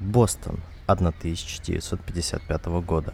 [0.00, 3.12] Бостон, 1955 года.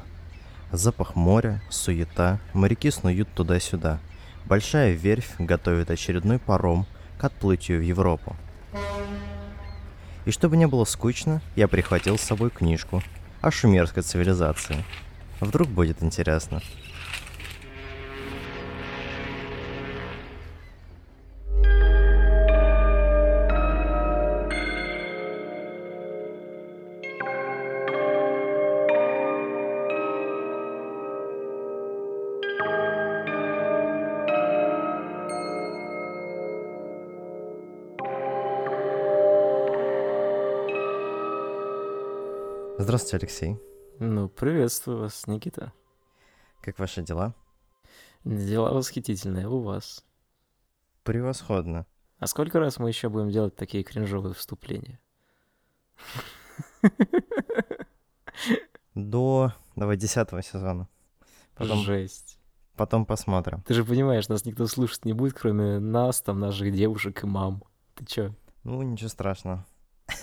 [0.71, 3.99] Запах моря, суета, моряки снуют туда-сюда.
[4.45, 6.87] Большая верфь готовит очередной паром
[7.19, 8.37] к отплытию в Европу.
[10.27, 13.03] И чтобы не было скучно, я прихватил с собой книжку
[13.41, 14.85] о шумерской цивилизации.
[15.41, 16.63] Вдруг будет интересно.
[42.97, 43.59] Здравствуйте, Алексей.
[43.99, 45.75] Ну, приветствую вас, Никита.
[46.63, 47.35] Как ваши дела?
[48.25, 50.03] Дела восхитительные у вас.
[51.03, 51.85] Превосходно.
[52.21, 54.99] А сколько раз мы еще будем делать такие кринжовые вступления?
[58.95, 60.89] До, давай, десятого сезона.
[61.55, 62.39] Потом, Жесть.
[62.77, 63.61] Потом посмотрим.
[63.65, 67.63] Ты же понимаешь, нас никто слушать не будет, кроме нас, там, наших девушек и мам.
[67.95, 68.35] Ты чё?
[68.65, 69.67] Ну, ничего страшного.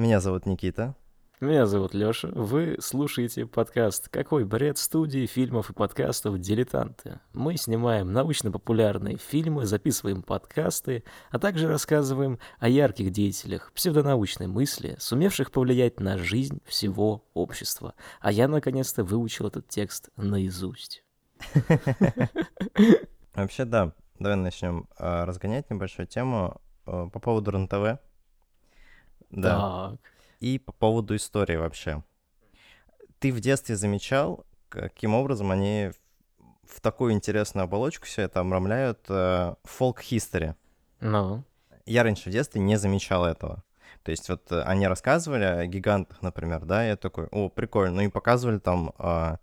[0.00, 0.94] Меня зовут Никита.
[1.42, 2.28] Меня зовут Лёша.
[2.28, 7.20] Вы слушаете подкаст «Какой бред?» студии фильмов и подкастов «Дилетанты».
[7.34, 15.52] Мы снимаем научно-популярные фильмы, записываем подкасты, а также рассказываем о ярких деятелях псевдонаучной мысли, сумевших
[15.52, 17.92] повлиять на жизнь всего общества.
[18.22, 21.04] А я, наконец-то, выучил этот текст наизусть.
[23.34, 23.92] Вообще, да.
[24.18, 28.00] Давай начнем а, разгонять небольшую тему а, по поводу РНТВ.
[29.30, 29.90] Да.
[29.90, 30.00] Так.
[30.40, 32.02] И по поводу истории вообще.
[33.18, 35.90] Ты в детстве замечал, каким образом они
[36.64, 39.00] в такую интересную оболочку все это обрамляют
[39.64, 40.54] фолк-хистори?
[41.00, 41.44] Ну.
[41.86, 43.64] Я раньше в детстве не замечал этого.
[44.02, 48.02] То есть вот э, они рассказывали о гигантах, например, да, я такой, о, прикольно, ну
[48.02, 49.36] и показывали там э,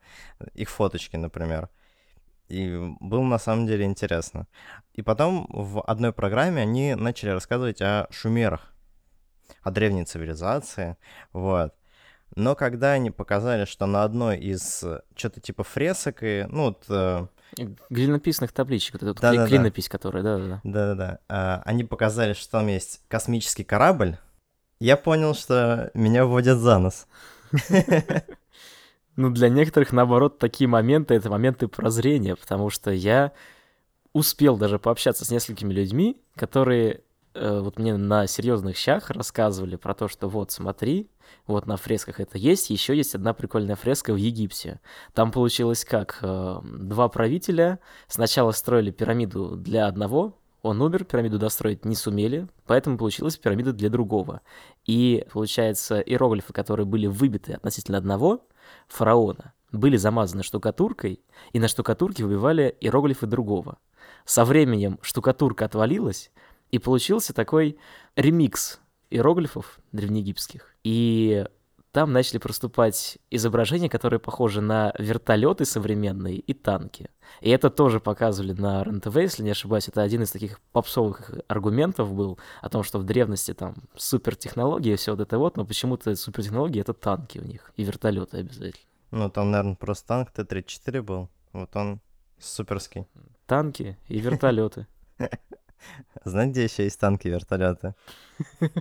[0.56, 1.70] их фоточки, например.
[2.48, 4.48] И было на самом деле интересно.
[4.94, 8.74] И потом в одной программе они начали рассказывать о шумерах
[9.62, 10.98] о древней цивилизации,
[11.34, 11.74] вот.
[12.36, 16.86] Но когда они показали, что на одной из э, что-то типа фресок и, ну, вот...
[16.90, 17.28] Э...
[17.90, 20.62] Глинописных табличек, вот эта да, клинопись, которая, да-да-да.
[20.64, 21.20] Да-да-да.
[21.30, 24.18] Э, они показали, что там есть космический корабль,
[24.80, 27.08] я понял, что меня вводят за нос.
[29.18, 33.32] Ну, для некоторых, наоборот, такие моменты— это моменты прозрения, потому что я
[34.14, 37.02] успел даже пообщаться с несколькими людьми, которые
[37.40, 41.10] вот мне на серьезных щах рассказывали про то, что вот смотри,
[41.46, 44.80] вот на фресках это есть, еще есть одна прикольная фреска в Египте.
[45.14, 46.20] Там получилось как?
[46.22, 52.98] Э, два правителя сначала строили пирамиду для одного, он умер, пирамиду достроить не сумели, поэтому
[52.98, 54.42] получилась пирамида для другого.
[54.86, 58.46] И, получается, иероглифы, которые были выбиты относительно одного
[58.88, 61.22] фараона, были замазаны штукатуркой,
[61.54, 63.78] и на штукатурке выбивали иероглифы другого.
[64.26, 66.32] Со временем штукатурка отвалилась,
[66.72, 67.78] и получился такой
[68.16, 68.80] ремикс
[69.10, 70.76] иероглифов древнеегипетских.
[70.84, 71.46] И
[71.92, 77.10] там начали проступать изображения, которые похожи на вертолеты современные и танки.
[77.42, 79.88] И это тоже показывали на РНТВ, если не ошибаюсь.
[79.88, 84.96] Это один из таких попсовых аргументов был о том, что в древности там супертехнологии и
[84.96, 88.86] все вот это вот, но почему-то супертехнологии— это танки у них и вертолеты обязательно.
[89.10, 91.30] Ну, там, наверное, просто танк Т-34 был.
[91.54, 92.00] Вот он
[92.38, 93.08] суперский.
[93.46, 94.86] Танки и вертолеты.
[96.26, 97.94] Знаете, где еще есть танки и вертолеты?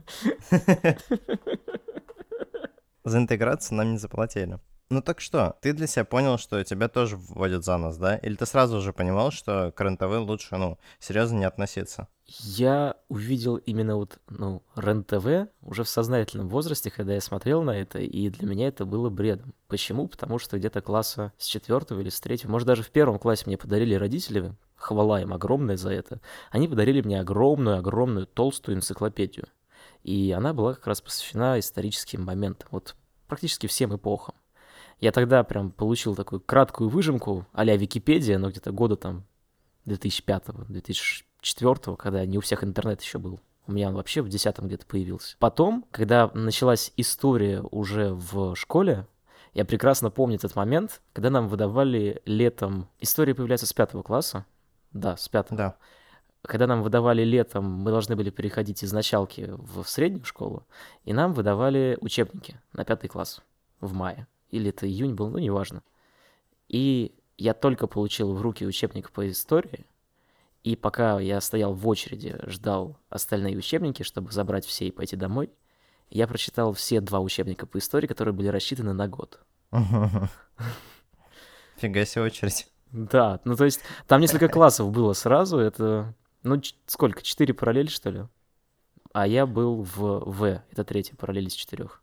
[3.04, 4.58] За интеграцию нам не заплатили.
[4.88, 8.18] Ну так что, ты для себя понял, что тебя тоже вводят за нос, да?
[8.18, 12.06] Или ты сразу уже понимал, что к РЕН-ТВ лучше, ну, серьезно не относиться?
[12.28, 17.98] Я увидел именно вот, ну, РЕН-ТВ уже в сознательном возрасте, когда я смотрел на это,
[17.98, 19.54] и для меня это было бредом.
[19.66, 20.06] Почему?
[20.06, 23.58] Потому что где-то класса с четвертого или с третьего, может, даже в первом классе мне
[23.58, 26.20] подарили родители, хвала им огромная за это,
[26.52, 29.48] они подарили мне огромную-огромную толстую энциклопедию.
[30.04, 32.94] И она была как раз посвящена историческим моментам, вот
[33.26, 34.36] практически всем эпохам.
[35.00, 39.24] Я тогда прям получил такую краткую выжимку а-ля Википедия, но где-то года там
[39.86, 43.40] 2005-2004, когда не у всех интернет еще был.
[43.66, 45.36] У меня он вообще в десятом где-то появился.
[45.38, 49.06] Потом, когда началась история уже в школе,
[49.54, 52.88] я прекрасно помню этот момент, когда нам выдавали летом...
[53.00, 54.44] История появляется с пятого класса,
[54.92, 55.56] да, с пятого.
[55.56, 55.76] Да.
[56.42, 60.64] Когда нам выдавали летом, мы должны были переходить из началки в среднюю школу,
[61.04, 63.42] и нам выдавали учебники на пятый класс
[63.80, 64.28] в мае.
[64.56, 65.82] Или это июнь был, ну, неважно.
[66.68, 69.84] И я только получил в руки учебник по истории,
[70.64, 75.50] и пока я стоял в очереди, ждал остальные учебники, чтобы забрать все и пойти домой,
[76.08, 79.40] я прочитал все два учебника по истории, которые были рассчитаны на год.
[81.76, 82.68] Фига себе очередь.
[82.92, 88.10] Да, ну то есть там несколько классов было сразу, это, ну сколько, четыре параллели, что
[88.10, 88.24] ли?
[89.12, 92.02] А я был в В, это третья параллель из четырех.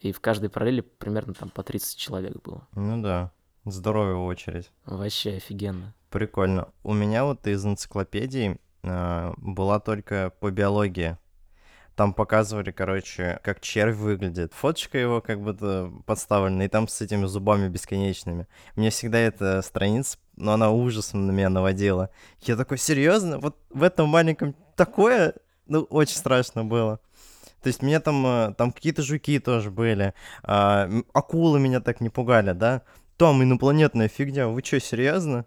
[0.00, 2.66] И в каждой параллели примерно там по 30 человек было.
[2.74, 3.32] Ну да,
[3.64, 4.70] здоровая очередь.
[4.84, 5.94] Вообще офигенно.
[6.10, 6.68] Прикольно.
[6.84, 11.18] У меня вот из энциклопедии э, была только по биологии.
[11.96, 14.54] Там показывали, короче, как червь выглядит.
[14.54, 18.46] Фоточка его как будто подставлена, и там с этими зубами бесконечными.
[18.76, 22.10] Мне всегда эта страница, но она ужасом на меня наводила.
[22.42, 23.40] Я такой, серьезно?
[23.40, 25.34] Вот в этом маленьком такое?
[25.66, 27.00] Ну, очень страшно было.
[27.62, 30.14] То есть мне там, э, там какие-то жуки тоже были.
[30.42, 32.82] А, акулы меня так не пугали, да?
[33.16, 34.48] Там инопланетная фигня.
[34.48, 35.44] Вы что, серьезно?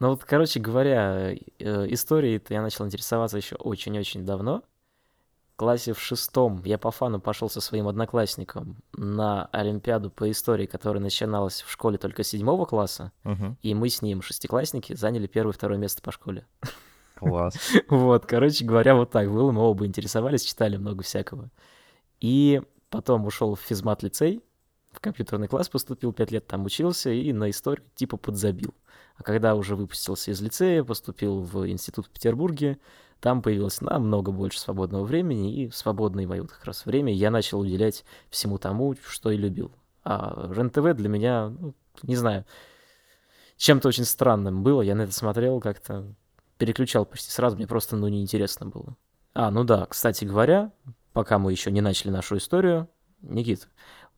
[0.00, 4.62] Ну вот, короче говоря, э, историей-то я начал интересоваться еще очень-очень давно.
[5.52, 10.66] В классе в шестом я по фану пошел со своим одноклассником на Олимпиаду по истории,
[10.66, 13.56] которая начиналась в школе только седьмого класса, Мгм.
[13.62, 16.44] и мы с ним, шестиклассники, заняли первое и второе место по школе.
[17.28, 17.54] Класс.
[17.88, 19.50] Вот, короче говоря, вот так было.
[19.50, 21.50] Мы оба интересовались, читали много всякого.
[22.20, 24.42] И потом ушел в физмат-лицей,
[24.92, 28.74] в компьютерный класс поступил, пять лет там учился и на историю типа подзабил.
[29.16, 32.78] А когда уже выпустился из лицея, поступил в институт в Петербурге,
[33.20, 37.60] там появилось намного больше свободного времени, и свободное мое вот как раз время я начал
[37.60, 39.72] уделять всему тому, что и любил.
[40.04, 42.44] А РЕН-ТВ для меня, ну, не знаю,
[43.56, 44.82] чем-то очень странным было.
[44.82, 46.14] Я на это смотрел как-то,
[46.58, 48.96] переключал почти сразу, мне просто, ну, неинтересно было.
[49.34, 50.72] А, ну да, кстати говоря,
[51.12, 52.88] пока мы еще не начали нашу историю,
[53.20, 53.68] Никит,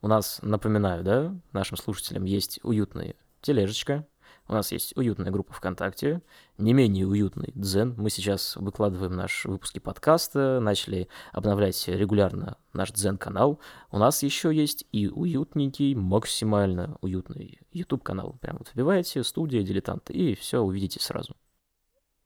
[0.03, 4.07] у нас, напоминаю, да, нашим слушателям есть уютная тележечка,
[4.49, 6.23] у нас есть уютная группа ВКонтакте,
[6.57, 7.95] не менее уютный Дзен.
[7.97, 13.59] Мы сейчас выкладываем наши выпуски подкаста, начали обновлять регулярно наш Дзен-канал.
[13.91, 18.37] У нас еще есть и уютненький, максимально уютный YouTube-канал.
[18.41, 21.35] Прям вот вбиваете «Студия дилетант» и все увидите сразу.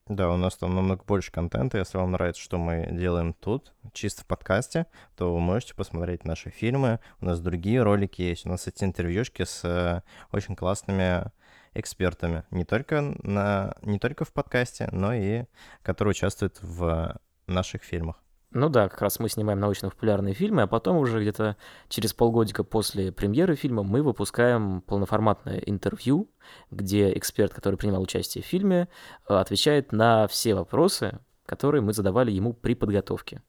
[0.08, 1.78] Да, у нас там намного больше контента.
[1.78, 4.86] Если вам нравится, что мы делаем тут, чисто в подкасте,
[5.16, 6.98] то вы можете посмотреть наши фильмы.
[7.20, 8.44] У нас другие ролики есть.
[8.44, 10.02] У нас эти интервьюшки с э,
[10.32, 11.30] очень классными
[11.74, 12.42] экспертами.
[12.50, 15.44] Не только, на, не только в подкасте, но и
[15.82, 18.20] которые участвуют в наших фильмах.
[18.52, 21.56] Ну да, как раз мы снимаем научно-популярные фильмы, а потом уже где-то
[21.88, 26.28] через полгодика после премьеры фильма мы выпускаем полноформатное интервью,
[26.72, 28.88] где эксперт, который принимал участие в фильме,
[29.28, 33.40] э, отвечает на все вопросы, которые мы задавали ему при подготовке.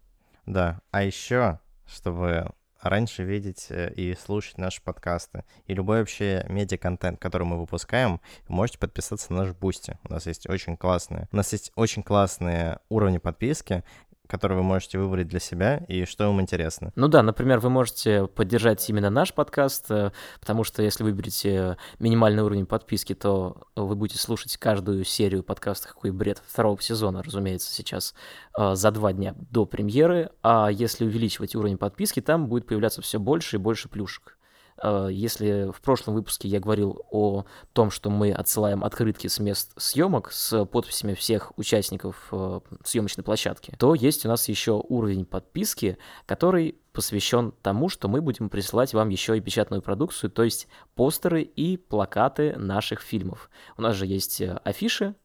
[0.45, 2.51] Да, а еще, чтобы
[2.81, 8.79] раньше видеть э, и слушать наши подкасты и любой вообще медиа-контент, который мы выпускаем, можете
[8.79, 9.97] подписаться на наш Бусти.
[10.03, 13.83] У нас есть очень классные, у нас есть очень классные уровни подписки,
[14.31, 16.93] которые вы можете выбрать для себя и что вам интересно.
[16.95, 22.41] Ну да, например, вы можете поддержать именно наш подкаст, э, потому что если выберете минимальный
[22.41, 28.15] уровень подписки, то вы будете слушать каждую серию подкаста «Какой бред» второго сезона, разумеется, сейчас
[28.57, 33.19] э, за два дня до премьеры, а если увеличивать уровень подписки, там будет появляться все
[33.19, 34.37] больше и больше плюшек.
[34.81, 39.71] Э, Если в прошлом выпуске я говорил о том, что мы отсылаем открытки с мест
[39.77, 45.97] съемок с подписями всех участников э, съемочной площадки, то есть у нас еще уровень подписки,
[46.25, 51.41] который посвящен тому, что мы будем присылать вам еще и печатную продукцию, то есть постеры
[51.41, 53.49] и плакаты наших фильмов.
[53.77, 55.15] У нас же есть э, афиши,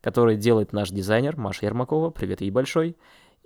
[0.00, 2.96] которые делает наш дизайнер Маша Ермакова, привет ей большой,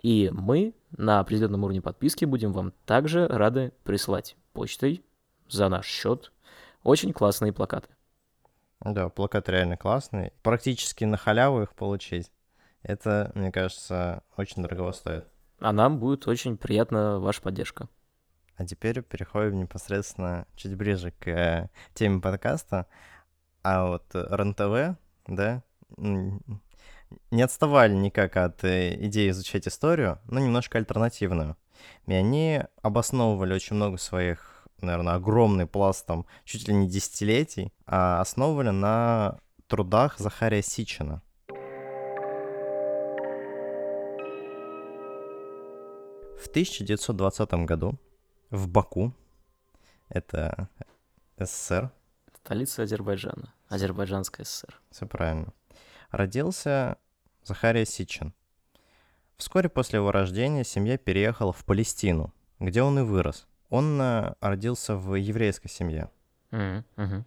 [0.03, 5.03] и мы на определенном уровне подписки будем вам также рады присылать почтой
[5.49, 6.33] за наш счет.
[6.83, 7.89] Очень классные плакаты.
[8.81, 10.33] Да, плакаты реально классные.
[10.43, 12.31] Практически на халяву их получить.
[12.83, 15.27] Это, мне кажется, очень дорого стоит.
[15.59, 17.89] А нам будет очень приятна ваша поддержка.
[18.57, 22.87] А теперь переходим непосредственно чуть ближе к э, теме подкаста.
[23.63, 25.63] А вот РНТВ, да,
[25.97, 31.57] не отставали никак от э, идеи изучать историю, но немножко альтернативную.
[32.07, 38.21] И они обосновывали очень много своих, наверное, огромный пласт там чуть ли не десятилетий, а
[38.21, 41.23] основывали на трудах Захария Сичина.
[46.39, 47.99] В 1920 году
[48.51, 49.13] в Баку,
[50.09, 50.69] это
[51.37, 51.91] СССР,
[52.49, 53.53] Столица Азербайджана.
[53.69, 54.81] Азербайджанская ССР.
[54.91, 55.53] все правильно,
[56.11, 56.97] родился
[57.43, 58.33] Захария Сичин.
[59.37, 63.48] Вскоре после его рождения семья переехала в Палестину, где он и вырос.
[63.71, 66.11] Он э, родился в еврейской семье.
[66.51, 67.25] Мгм.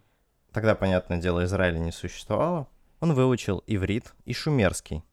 [0.52, 2.68] Тогда, понятное дело, Израиля не существовало.
[3.00, 5.04] Он выучил иврит и шумерский.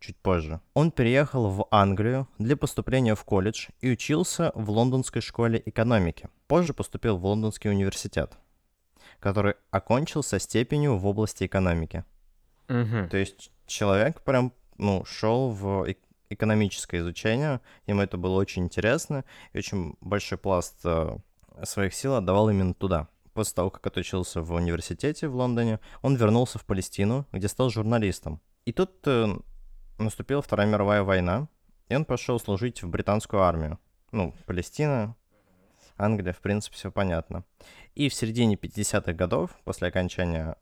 [0.00, 0.60] чуть позже.
[0.74, 6.28] Он переехал в Англию для поступления в колледж и учился в лондонской школе экономики.
[6.48, 8.36] Позже поступил в Лондонский университет,
[9.20, 12.04] который окончил со степенью в области экономики.
[12.68, 13.08] Мгм.
[13.08, 15.86] То есть человек прям, ну, шел в
[16.34, 21.16] экономическое изучение, ему это было очень интересно, и очень большой пласт э,
[21.64, 23.08] своих сил отдавал именно туда.
[23.34, 28.40] После того, как отучился в университете в Лондоне, он вернулся в Палестину, где стал журналистом.
[28.64, 29.26] И тут э,
[29.98, 31.48] наступила Вторая мировая война,
[31.88, 33.78] и он пошел служить в британскую армию.
[34.10, 35.16] Ну, Палестина,
[35.96, 37.44] Англия, в принципе, все понятно.
[37.94, 40.56] И в середине 50-х годов, после окончания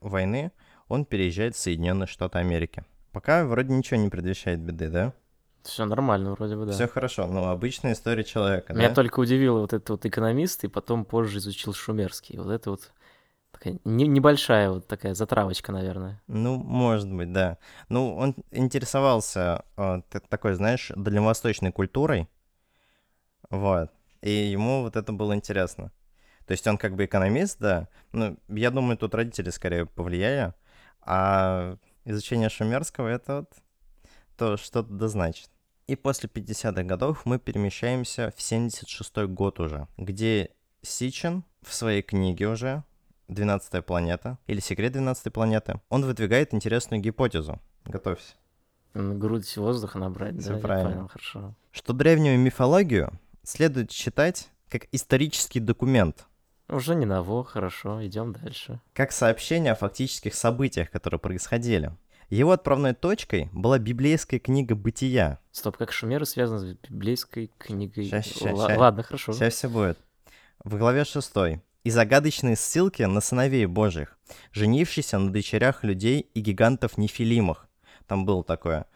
[0.00, 0.52] войны,
[0.88, 2.84] он переезжает в Соединенные Штаты Америки.
[3.14, 5.12] Пока вроде ничего не предвещает беды, да?
[5.62, 6.72] Все нормально вроде бы, да.
[6.72, 8.94] Все хорошо, ну, обычная история человека, Меня да?
[8.94, 12.36] только удивило вот этот вот экономист, и потом позже изучил шумерский.
[12.38, 12.90] Вот это вот
[13.52, 16.20] такая не- небольшая вот такая затравочка, наверное.
[16.26, 17.58] Ну, может быть, да.
[17.88, 22.28] Ну, он интересовался э, т- такой, знаешь, дальневосточной культурой,
[23.48, 23.92] вот,
[24.22, 25.92] и ему вот это было интересно.
[26.46, 30.52] То есть он как бы экономист, да, ну, я думаю, тут родители скорее повлияли,
[31.00, 33.52] а изучение шумерского— это вот
[34.36, 35.50] то что-то да значит.
[35.86, 40.50] И после 50-х годов мы перемещаемся в 76-й год уже, где
[40.82, 42.84] Сичин в своей книге уже
[43.28, 47.60] «12 планета» или «Секрет 12 планеты», он выдвигает интересную гипотезу.
[47.84, 48.34] Готовься.
[48.94, 50.92] Грудь воздуха набрать, Всё да, правильно.
[50.92, 51.54] понял, хорошо.
[51.72, 56.26] Что древнюю мифологию следует считать как исторический документ,
[56.68, 58.80] Уже не ново, хорошо, идем дальше.
[58.94, 61.92] как сообщение о фактических событиях, которые происходили.
[62.30, 65.38] Его отправной точкой была библейская книга «Бытия».
[65.52, 68.08] Стоп, как шумеры связаны с библейской книгой?
[68.08, 68.78] Ща, ща, Ла- ща.
[68.78, 69.32] Ладно, хорошо.
[69.34, 69.98] Сейчас все будет.
[70.64, 71.32] В главе 6.
[71.84, 74.16] И загадочные ссылки на сыновей Божьих,
[74.52, 77.68] женившихся на дочерях людей и гигантов Нефилимах.
[78.06, 78.86] Там было такое.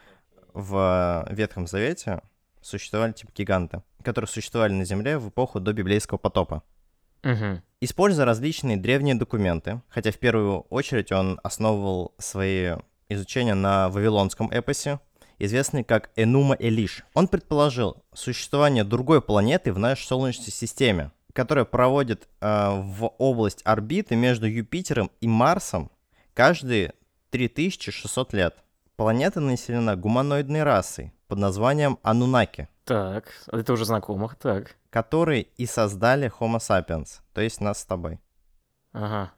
[0.54, 2.22] В Ветхом Завете
[2.62, 6.62] существовали типа гиганты, которые существовали на Земле в эпоху до библейского потопа.
[7.22, 7.62] Мгм.
[7.80, 12.72] Используя различные древние документы, хотя в первую очередь он основывал свои
[13.08, 15.00] изучения на вавилонском эпосе,
[15.38, 17.04] известный как Энума Элиш.
[17.14, 24.16] Он предположил существование другой планеты в нашей Солнечной системе, которая проводит э, в область орбиты
[24.16, 25.90] между Юпитером и Марсом
[26.34, 26.94] каждые
[27.30, 28.56] 3600 лет.
[28.96, 34.76] Планета населена гуманоидной расой под названием Анунаки, Так, это уже знакомых, так.
[34.88, 38.18] которые и создали Homo sapiens, то есть нас с тобой.
[38.92, 39.30] Ага.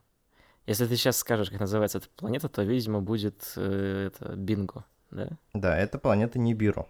[0.65, 5.27] Если ты сейчас скажешь, как называется эта планета, то, видимо, будет э, это бинго, да?
[5.53, 6.87] Да, это планета Нибиру.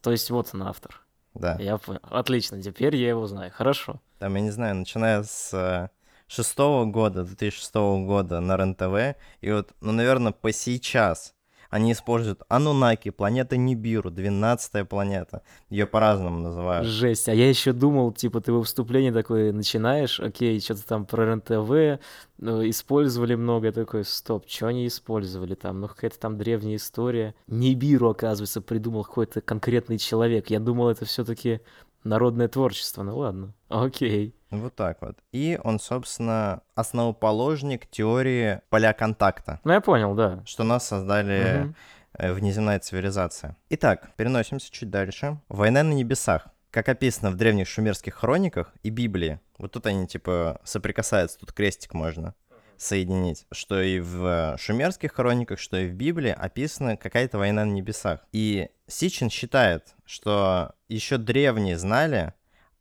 [0.00, 1.04] То есть вот он автор.
[1.34, 1.56] Да.
[1.58, 1.98] Я понял.
[2.04, 3.50] Отлично, теперь я его знаю.
[3.50, 4.00] Хорошо.
[4.20, 5.88] Там, я не знаю, начиная с э,
[6.28, 11.34] шестого года, 2006 года на РЕН-ТВ, и вот, ну, наверное, по сейчас
[11.70, 15.42] они используют Анунаки, планета Нибиру, 12 планета.
[15.70, 16.86] Ее по-разному называют.
[16.86, 17.28] Жесть.
[17.28, 22.02] А я еще думал, типа, ты во вступлении такое начинаешь, окей, что-то там про РЕН-ТВ,
[22.38, 25.80] ну, использовали много, я такой, стоп, что они использовали там?
[25.80, 27.34] Ну, какая-то там древняя история.
[27.46, 30.50] Нибиру, оказывается, придумал какой-то конкретный человек.
[30.50, 31.60] Я думал, это все-таки
[32.04, 33.02] народное творчество.
[33.02, 34.34] Ну ладно, окей.
[34.50, 35.16] Вот так вот.
[35.32, 40.42] И он, собственно, основоположник теории поля контакта, Ну, я понял, да.
[40.44, 41.72] что нас создали
[42.14, 43.56] э, внеземная цивилизация.
[43.68, 45.38] Итак, переносимся чуть дальше.
[45.48, 46.48] Война на небесах.
[46.70, 51.94] Как описано в древних шумерских хрониках и Библии, вот тут они типа соприкасаются, тут крестик
[51.94, 52.34] можно
[52.80, 58.20] соединить, что и в шумерских хрониках, что и в Библии описана какая-то война на небесах.
[58.32, 62.34] И Сичин считает, что еще древние знали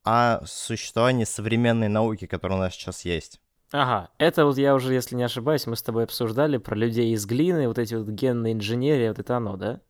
[0.04, 3.42] о существовании современной науки, которая у нас сейчас есть.
[3.72, 7.26] Ага, это вот я уже, если не ошибаюсь, мы с тобой обсуждали про людей из
[7.26, 9.82] глины, вот эти вот генные инженерии, вот это оно, да?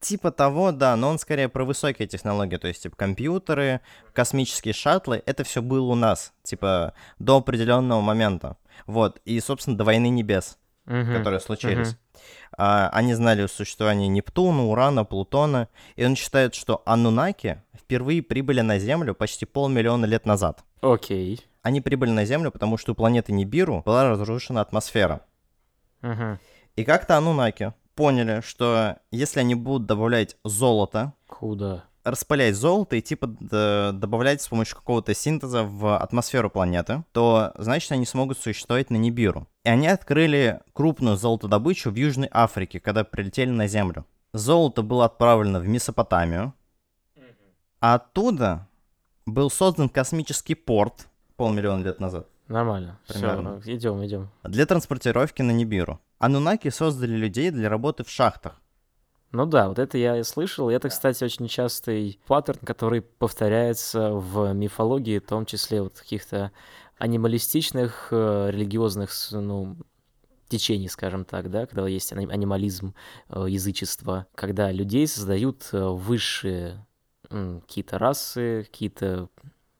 [0.00, 3.80] Типа того, да, но он скорее про высокие технологии, то есть типа компьютеры,
[4.12, 8.56] космические шаттлы, это все было у нас, типа до определенного момента.
[8.86, 11.14] Вот, и, собственно, до войны небес, Мгм.
[11.14, 11.96] которые случились.
[12.56, 18.60] А, они знали о существовании Нептуна, Урана, Плутона, и он считает, что Анунаки впервые прибыли
[18.60, 20.62] на Землю почти полмиллиона лет назад.
[20.82, 21.44] Окей.
[21.62, 25.22] Они прибыли на Землю, потому что у планеты Нибиру была разрушена атмосфера.
[26.02, 26.38] Мгм.
[26.76, 31.84] И как-то Анунаки поняли, что если они будут добавлять золото Куда?
[32.04, 38.06] распылять золото и типа добавлять с помощью какого-то синтеза в атмосферу планеты, то значит они
[38.06, 39.48] смогут существовать на Нибиру.
[39.64, 44.06] И они открыли крупную золотодобычу в Южной Африке, когда прилетели на Землю.
[44.32, 46.54] Золото было отправлено в Месопотамию,
[47.80, 48.68] а оттуда
[49.24, 52.98] был создан космический порт полмиллиона лет назад Нормально.
[53.04, 53.60] Все, Примерно.
[53.64, 54.30] идем, идем.
[54.44, 56.00] для транспортировки на Нибиру.
[56.18, 58.60] Анунаки создали людей для работы в шахтах.
[59.32, 60.70] Ну да, вот это я и слышал.
[60.70, 66.52] Это, кстати, очень частый паттерн, который повторяется в мифологии, в том числе вот каких-то
[66.98, 69.76] анималистичных, э, религиозных, ну,
[70.48, 72.94] течений, скажем так, да, когда есть анимализм,
[73.28, 76.86] э, язычество, когда людей создают э, высшие
[77.28, 79.28] какие-то расы, какие-то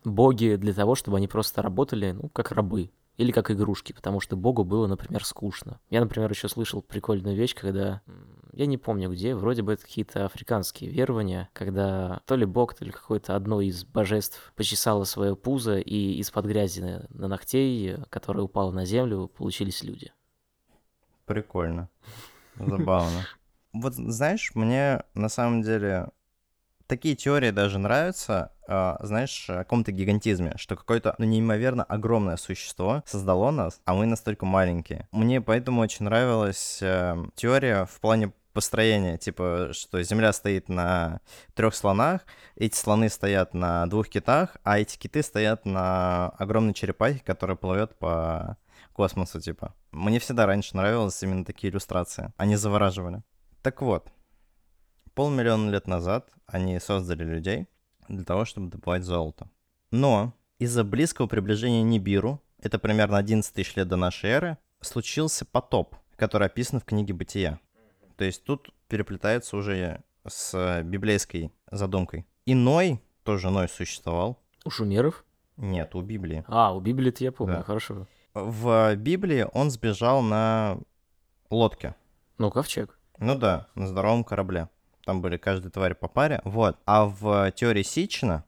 [0.04, 4.37] боги для того, чтобы они просто работали, ну, как рабы, или как игрушки, потому что
[4.37, 5.80] Богу было, например, скучно.
[5.90, 8.02] Я, например, еще слышал прикольную вещь, когда
[8.52, 12.85] я не помню где, вроде бы это какие-то африканские верования, когда то ли Бог, то
[12.85, 18.44] ли какое-то одно из божеств почесало свое пузо, и из-под грязи на, на ногтей, которая
[18.44, 20.12] упала на землю, получились люди.
[21.26, 21.90] Прикольно.
[22.58, 23.26] Забавно.
[23.73, 26.08] Вот знаешь, мне на самом деле
[26.86, 33.02] такие теории даже нравятся, э, знаешь, о каком-то гигантизме, что какое-то ну, неимоверно огромное существо
[33.06, 35.08] создало нас, а мы настолько маленькие.
[35.12, 41.20] Мне поэтому очень нравилась э, теория в плане построения, типа, что Земля стоит на
[41.54, 42.22] трех слонах,
[42.54, 47.98] эти слоны стоят на двух китах, а эти киты стоят на огромной черепахе, которая плывет
[47.98, 48.56] по
[48.94, 49.74] космосу, типа.
[49.92, 52.32] Мне всегда раньше нравились именно такие иллюстрации.
[52.38, 53.22] Они завораживали.
[53.60, 54.08] Так вот,
[55.16, 57.66] полмиллиона лет назад они создали людей
[58.08, 59.49] для того, чтобы добывать золото.
[59.90, 65.96] Но из-за близкого приближения Нибиру, это примерно 11 тысяч лет до нашей эры, случился потоп,
[66.16, 67.58] который описан в книге «Бытия».
[68.16, 72.26] То есть тут переплетается уже с библейской задумкой.
[72.44, 74.38] Иной, тоже Ной существовал.
[74.64, 75.25] У шумеров?
[75.56, 76.44] Нет, у Библии.
[76.46, 77.62] А, у Библии-то я помню, да.
[77.62, 78.06] хорошо.
[78.35, 80.78] В Библии он сбежал на
[81.49, 81.94] лодке.
[82.37, 82.99] Ну, ковчег.
[83.18, 84.68] Ну да, на здоровом корабле.
[85.06, 86.40] Там были каждая тварь по паре.
[86.42, 86.78] Вот.
[86.84, 88.44] А в теории Сичина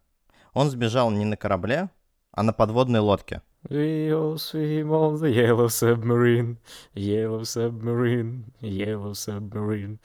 [0.55, 1.88] он сбежал не на корабле,
[2.33, 3.43] а на подводной лодке.
[3.71, 6.57] All swim on the yellow submarine,
[6.95, 9.99] yellow submarine, yellow submarine.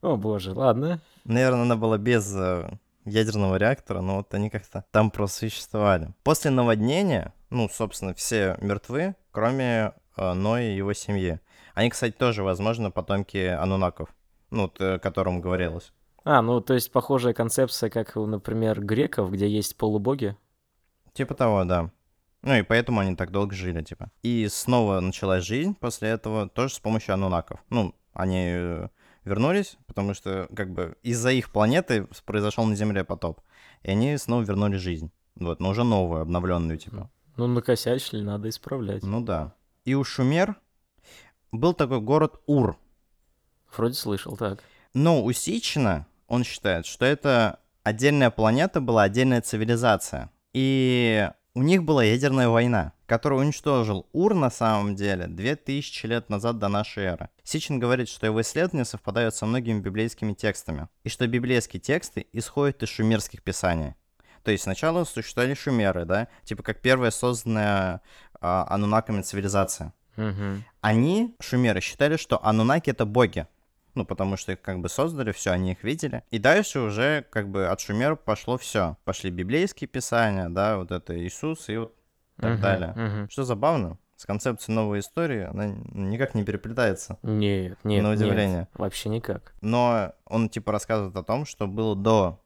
[0.00, 1.00] О боже, ладно.
[1.24, 2.68] Наверное, она была без э,
[3.04, 6.12] ядерного реактора, но вот они как-то там просуществовали.
[6.24, 11.38] После наводнения, ну, собственно, все мертвы, кроме э, Ноя и его семьи.
[11.74, 14.08] Они, кстати, тоже, возможно, потомки анунаков
[14.52, 15.92] ну, о котором говорилось.
[16.24, 20.36] А, ну, то есть похожая концепция, как, например, греков, где есть полубоги?
[21.12, 21.90] Типа того, да.
[22.42, 24.10] Ну и поэтому они так долго жили, типа.
[24.22, 27.64] И снова началась жизнь после этого тоже с помощью анунаков.
[27.70, 28.88] Ну, они э,
[29.24, 33.40] вернулись, потому что как бы из-за их планеты произошел на Земле потоп.
[33.82, 35.10] И они снова вернули жизнь.
[35.36, 37.10] Вот, но уже новую, обновленную, типа.
[37.36, 39.02] Ну, накосячили, надо исправлять.
[39.02, 39.54] Ну да.
[39.84, 40.56] И у Шумер
[41.50, 42.76] был такой город Ур.
[43.76, 44.62] Вроде слышал, так.
[44.94, 50.30] Но у Сичина он считает, что это отдельная планета была, отдельная цивилизация.
[50.52, 56.58] И у них была ядерная война, которую уничтожил Ур на самом деле 2000 лет назад
[56.58, 57.28] до нашей эры.
[57.42, 62.82] Сичин говорит, что его исследования совпадают со многими библейскими текстами, и что библейские тексты исходят
[62.82, 63.94] из шумерских писаний.
[64.42, 68.00] То есть сначала существовали шумеры, да, типа как первая созданная
[68.40, 69.92] а, анунаками цивилизация.
[70.16, 70.62] Угу.
[70.80, 73.46] Они, шумеры, считали, что анунаки это боги,
[73.94, 76.22] ну, потому что их как бы создали, все, они их видели.
[76.30, 78.96] И дальше уже как бы от Шумер пошло все.
[79.04, 81.94] Пошли библейские писания, да, вот это Иисус и вот
[82.36, 82.94] так uh-huh, далее.
[82.96, 83.30] Uh-huh.
[83.30, 87.18] Что забавно, с концепцией новой истории она никак не переплетается.
[87.22, 88.60] Нет, нет, На удивление.
[88.60, 89.54] Нет, вообще никак.
[89.60, 92.40] Но он типа рассказывает о том, что было до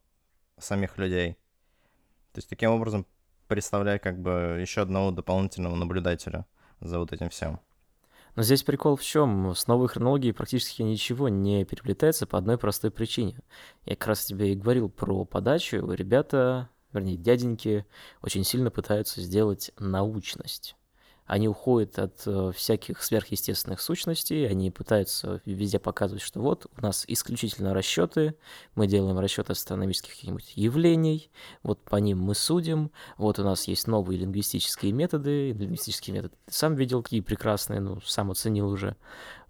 [0.59, 1.35] самих людей.
[2.33, 3.07] То есть таким образом
[3.47, 6.47] представляя как бы еще одного дополнительного наблюдателя
[6.81, 7.61] за вот этим всем.
[8.37, 9.55] Но здесь прикол в чем?
[9.55, 13.41] С новой хронологией практически ничего не переплетается по одной простой причине.
[13.87, 15.91] Я как раз тебе и говорил про подачу.
[15.91, 17.87] Ребята, вернее, дяденьки,
[18.21, 20.77] очень сильно пытаются сделать научность.
[21.27, 27.05] Они уходят от э, всяких сверхъестественных сущностей, они пытаются везде показывать, что вот у нас
[27.09, 28.37] исключительно расчеты,
[28.77, 31.31] мы делаем расчеты астрономических каких-нибудь явлений,
[31.65, 36.53] вот по ним мы судим, вот у нас есть новые лингвистические методы, лингвистические методы ты
[36.53, 38.97] сам видел, какие прекрасные, ну, сам оценил уже,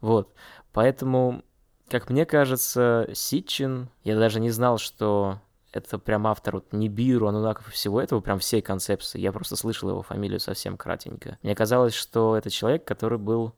[0.01, 0.33] вот.
[0.73, 1.45] Поэтому,
[1.89, 5.41] как мне кажется, Ситчин, я даже не знал, что
[5.77, 9.21] это прям автор вот Нибиру, Анунаков и всего этого, прям всей концепции.
[9.21, 11.39] Я просто слышал его фамилию совсем кратенько.
[11.43, 13.55] Мне казалось, что это человек, который был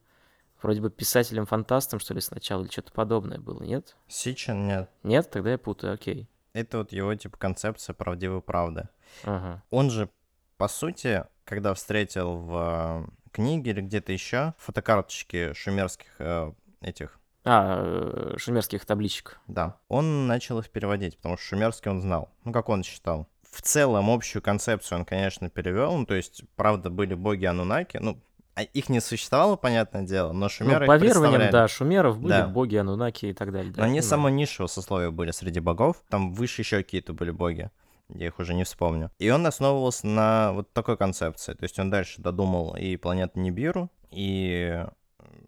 [0.61, 3.95] вроде бы писателем-фантастом, что ли, сначала, или что-то подобное было, нет?
[4.07, 4.89] Сичин нет.
[5.03, 5.29] Нет?
[5.29, 6.27] Тогда я путаю, окей.
[6.53, 8.89] Это вот его, типа, концепция правдивой правды.
[9.23, 9.63] Ага.
[9.69, 10.09] Он же,
[10.57, 16.51] по сути, когда встретил в э, книге или где-то еще фотокарточки шумерских э,
[16.81, 19.39] этих а, э, шумерских табличек.
[19.47, 19.77] Да.
[19.87, 22.29] Он начал их переводить, потому что шумерский он знал.
[22.43, 23.27] Ну, как он считал.
[23.49, 25.95] В целом, общую концепцию он, конечно, перевел.
[25.97, 27.97] Ну, то есть, правда, были боги Анунаки.
[27.97, 28.19] Ну,
[28.55, 32.33] а их не существовало, понятное дело, но Ну, шумеры по их верованиям, да, шумеров были
[32.33, 32.47] Да.
[32.47, 33.71] боги, анунаки и так далее.
[33.71, 34.09] да, Но они понимаю.
[34.09, 36.03] самое низшего сословия были среди богов.
[36.09, 37.71] Там выше еще какие-то были боги.
[38.09, 39.11] Я их уже не вспомню.
[39.17, 41.53] И он основывался на вот такой концепции.
[41.53, 44.85] То есть он дальше додумал и планету Нибиру, и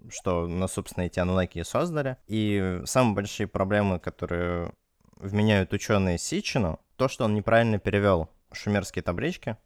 [0.10, 2.18] что, ну, собственно, эти анунаки создали.
[2.28, 4.72] И самые большие проблемы, которые
[5.18, 9.58] вменяют ученые Сичину, то, что он неправильно перевел шумерские таблички.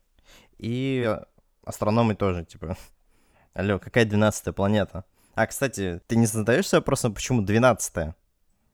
[0.57, 1.17] И
[1.65, 2.77] астрономы тоже, типа,
[3.53, 5.05] алло, какая 12 планета?
[5.33, 8.13] А, кстати, ты не задаешься вопросом, почему 12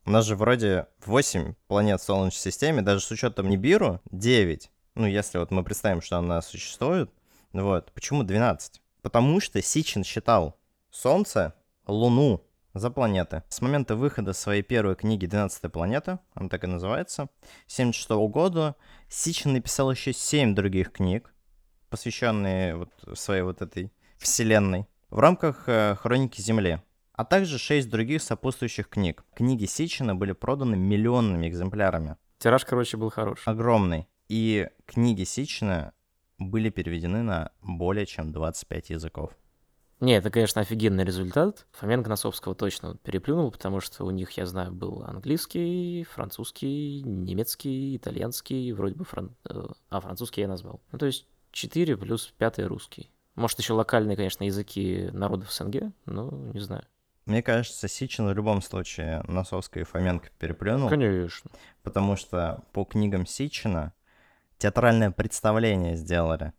[0.05, 4.69] У нас же вроде 8 планет в Солнечной системе, даже с учетом Нибиру 9.
[4.95, 7.09] Ну, если вот мы представим, что она существует,
[7.53, 8.81] вот, почему 12?
[9.01, 10.55] Потому что Сичин считал
[10.91, 11.55] Солнце,
[11.87, 13.43] Луну за планеты.
[13.47, 17.23] С момента выхода своей первой книги «12 планета», она так и называется,
[17.67, 18.75] 1976 года,
[19.07, 21.33] Сичин написал еще 7 других книг,
[21.89, 26.81] посвященные вот своей вот этой вселенной, в рамках э, «Хроники Земли»,
[27.13, 29.23] а также 6 других сопутствующих книг.
[29.33, 32.17] Книги Сичина были проданы миллионными экземплярами.
[32.37, 33.43] Тираж, короче, был хороший.
[33.45, 34.07] Огромный.
[34.27, 35.93] И книги Сичина
[36.37, 39.31] были переведены на более чем 25 языков.
[40.01, 41.67] Не, это, конечно, офигенный результат.
[41.73, 48.71] Фоменко Носовского точно переплюнул, потому что у них, я знаю, был английский, французский, немецкий, итальянский,
[48.73, 49.35] вроде бы фран...
[49.47, 50.81] э, А, французский я назвал.
[50.91, 53.11] Ну, то есть 4 плюс 5 русский.
[53.35, 56.83] Может, еще локальные, конечно, языки народов СНГ, но не знаю.
[57.27, 61.51] Мне кажется, Сичин в любом случае Носовского и Фоменко переплюнул, Конечно.
[61.83, 63.93] потому что по книгам Сичина
[64.57, 66.53] театральное представление сделали.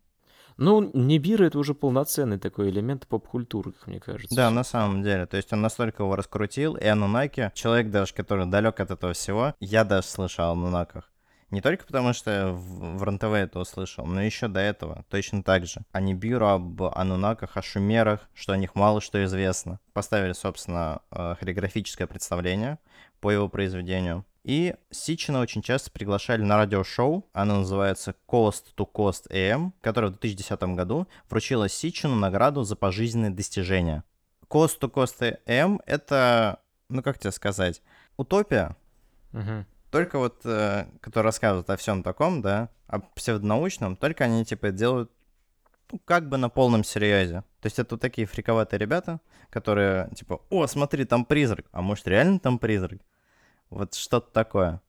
[0.57, 4.35] Ну, Нибир— это уже полноценный такой элемент поп-культуры, как мне кажется.
[4.35, 5.27] Да, на самом деле.
[5.27, 9.55] То есть он настолько его раскрутил, и Анунаки, человек даже, который далек от этого всего,
[9.61, 11.13] я даже слышал о Анунаках.
[11.53, 15.67] Не только потому, что в, в РНТВ это услышал, но еще до этого, точно так
[15.67, 15.83] же.
[15.93, 19.79] Они бюро об Анунаках, о шумерах, что о них мало что известно.
[19.93, 22.79] Поставили, собственно, э, хореографическое представление
[23.21, 24.25] по его произведению.
[24.45, 30.19] И Сичина очень часто приглашали на радиошоу, оно называется Coast to Coast AM, которое в
[30.19, 34.03] 2010 году вручило Сичину награду за пожизненные достижения.
[34.49, 37.83] Coast to Coast AM— это, ну как тебе сказать,
[38.17, 38.77] утопия,
[39.31, 39.65] Мгм.
[39.91, 45.11] только вот, э, которые рассказывают о всем таком, да, о псевдонаучном, только они, типа, делают
[45.93, 47.45] ну, как бы на полном серьезе.
[47.61, 52.09] То есть это вот такие фриковатые ребята, которые, типа, о, смотри, там призрак, а может
[52.09, 53.01] реально там призрак?
[53.73, 54.83] Вот что-то такое.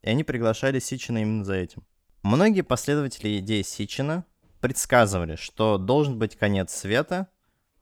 [0.00, 1.82] И они приглашали Сичина именно за этим.
[2.22, 4.24] Многие последователи идей Сичина
[4.60, 7.28] предсказывали, что должен быть конец света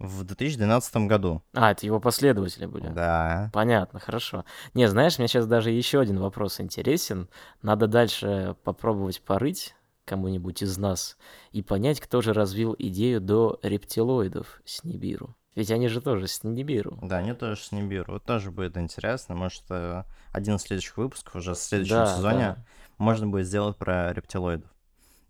[0.01, 1.43] в 2012 году.
[1.55, 2.89] А, это его последователи были.
[2.89, 3.51] Да.
[3.53, 4.45] Понятно, хорошо.
[4.75, 7.29] Не, знаешь, мне сейчас даже еще один вопрос интересен.
[7.63, 11.17] Надо дальше попробовать порыть кому-нибудь из нас
[11.53, 15.37] и понять, кто же развил идею до рептилоидов с Нибиру.
[15.57, 16.99] Ведь они же тоже с Нибиру.
[17.03, 18.13] Да, они тоже с Нибиру.
[18.13, 19.35] Вот тоже будет интересно.
[19.35, 22.65] Может, э, один из следующих выпусков уже в следующем Да, сезоне да.
[22.99, 24.71] можно будет сделать про рептилоидов.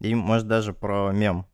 [0.00, 1.46] И, может, даже про мем.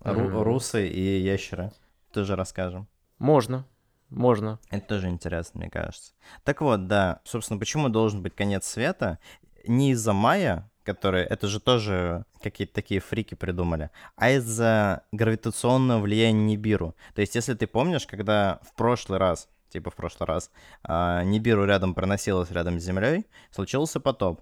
[0.00, 0.42] Ру- Мгм.
[0.42, 1.72] русы и ящеры.
[2.12, 2.88] Тоже расскажем.
[3.18, 3.66] Можно,
[4.08, 4.58] можно.
[4.70, 6.12] Это тоже интересно, мне кажется.
[6.44, 9.18] Так вот, да, собственно, почему должен быть конец света?
[9.66, 16.42] Не из-за Майя, которые, это же тоже какие-то такие фрики придумали, а из-за гравитационного влияния
[16.42, 16.94] Нибиру.
[17.14, 20.50] То есть, если ты помнишь, когда в прошлый раз, типа в прошлый раз,
[20.82, 24.40] а, Нибиру рядом проносилась рядом с Землей, случился потоп.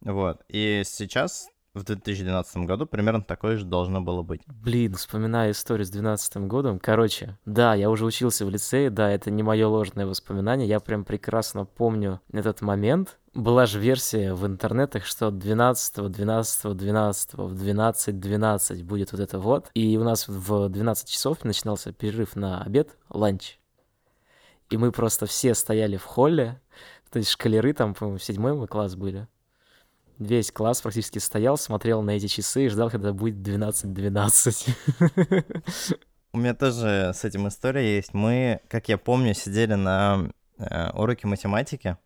[0.00, 0.42] Вот.
[0.48, 4.42] И сейчас, в 2012 году, примерно такое же должно было быть.
[4.46, 6.78] Блин, вспоминая историю с 12 годом.
[6.78, 11.04] Короче, да, я уже учился в лицее, да, это не мое ложное воспоминание, я прям
[11.04, 13.18] прекрасно помню этот момент.
[13.34, 19.40] Была же версия в интернетах, что 12, 12, 12, в 12, 12 будет вот это
[19.40, 19.70] вот.
[19.74, 23.58] И у нас в 12 часов начинался перерыв на обед, ланч.
[24.70, 26.60] И мы просто все стояли в холле,
[27.10, 29.28] то есть шкалеры там, по-моему, седьмой мы класс были.
[30.18, 35.54] Весь класс практически стоял, смотрел на эти часы и ждал, когда будет 12-12.
[36.32, 38.14] У меня тоже с этим история есть.
[38.14, 41.96] Мы, как я помню, сидели на э, уроке математики.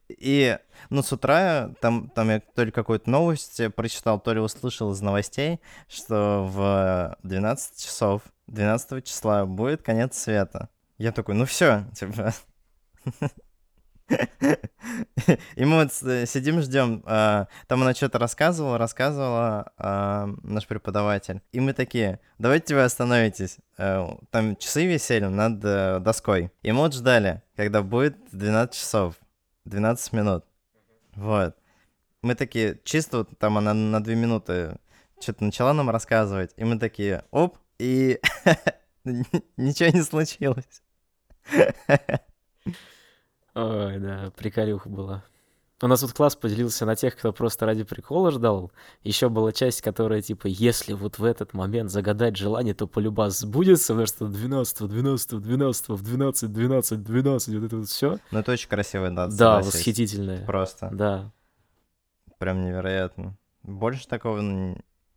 [0.09, 0.59] И,
[0.91, 5.01] ну, с утра там, там я то ли какую-то новость прочитал, то ли услышал из
[5.01, 10.69] новостей, что в 12 часов 12 числа будет конец света.
[10.99, 12.35] Я такой, ну все, типа...
[15.57, 17.03] И мы вот с- сидим, ждем.
[17.07, 21.41] а, Там она что-то рассказывала, рассказывала а, наш преподаватель.
[21.53, 23.59] И мы такие, давайте вы остановитесь.
[23.79, 26.51] Э, Там часы висели над э, доской.
[26.63, 29.15] И мы вот ждали, когда будет 12 часов,
[29.65, 30.45] 12 минут.
[31.15, 31.57] Вот.
[32.23, 34.77] Мы такие, чисто там она на 2 минуты
[35.21, 36.53] что-то начала нам рассказывать.
[36.57, 38.21] И мы такие, оп, и
[39.05, 40.83] ничего не случилось.
[43.55, 45.25] Ой, да, приколюха была.
[45.83, 48.71] У нас вот класс поделился на тех, кто просто ради прикола ждал.
[49.03, 53.93] Еще была часть, которая типа, если вот в этот момент загадать желание, то полюбас сбудется,
[53.93, 58.19] потому что 12, 12, 12, в 12, 12, 12, вот это вот все.
[58.31, 59.37] Ну, это очень красивая дата.
[59.37, 60.47] Да, восхитительная.
[60.47, 60.89] Просто.
[60.93, 61.33] Да.
[62.39, 63.37] Прям невероятно.
[63.65, 64.41] Больше такого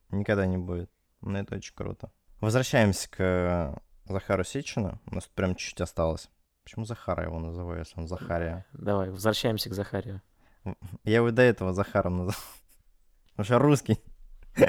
[0.10, 0.90] никогда не будет.
[1.22, 2.10] Но это очень круто.
[2.42, 5.00] Возвращаемся к Захару Сечину.
[5.06, 6.28] У нас прям чуть-чуть осталось.
[6.66, 8.66] Почему Захара его называю, если он Захария?
[8.74, 10.22] Давай, возвращаемся к Захарию.
[11.04, 12.42] Я его до этого Захаром назвал.
[13.36, 14.00] Потому что русский.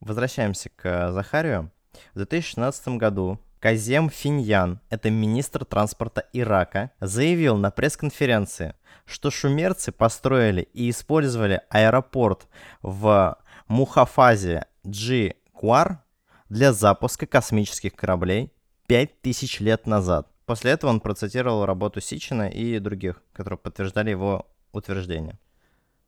[0.00, 1.72] Возвращаемся к Захарию.
[2.12, 10.62] В 2016 году Казем Финьян, это министр транспорта Ирака, заявил на пресс-конференции, что шумерцы построили
[10.74, 12.46] и использовали аэропорт
[12.82, 16.04] в Мухафазе Джи Куар
[16.48, 18.52] для запуска космических кораблей
[18.86, 20.28] 5000 лет назад.
[20.46, 25.38] После этого он процитировал работу Сичина и других, которые подтверждали его утверждение.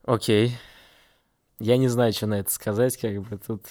[0.05, 0.57] Окей.
[1.59, 3.62] Я не знаю, что на это сказать, как бы тут...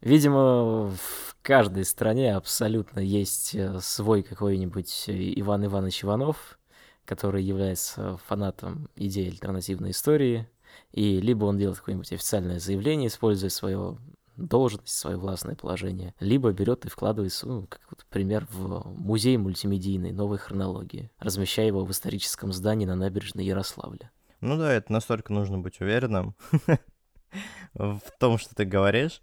[0.00, 6.58] Видимо, в каждой стране абсолютно есть э, свой какой-нибудь Иван Иванович Иванов,
[7.04, 10.48] который является фанатом идеи альтернативной истории,
[10.90, 13.96] и либо он делает какое-нибудь официальное заявление, используя свое
[14.36, 20.12] должность, свое властное положение, либо берет и вкладывает, ну, как вот пример, в музей мультимедийной
[20.12, 24.10] новой хронологии, размещая его в историческом здании на набережной Ярославля.
[24.40, 26.34] Ну да, это настолько нужно быть уверенным
[27.74, 29.22] в том, что ты говоришь.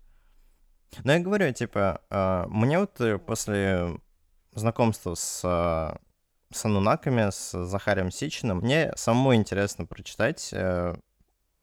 [1.04, 4.00] Но я говорю, типа, а, мне вот э, после
[4.54, 6.00] знакомства с а,
[6.52, 10.96] с Анунаками, с Захарием Сичиным, мне самому интересно прочитать э,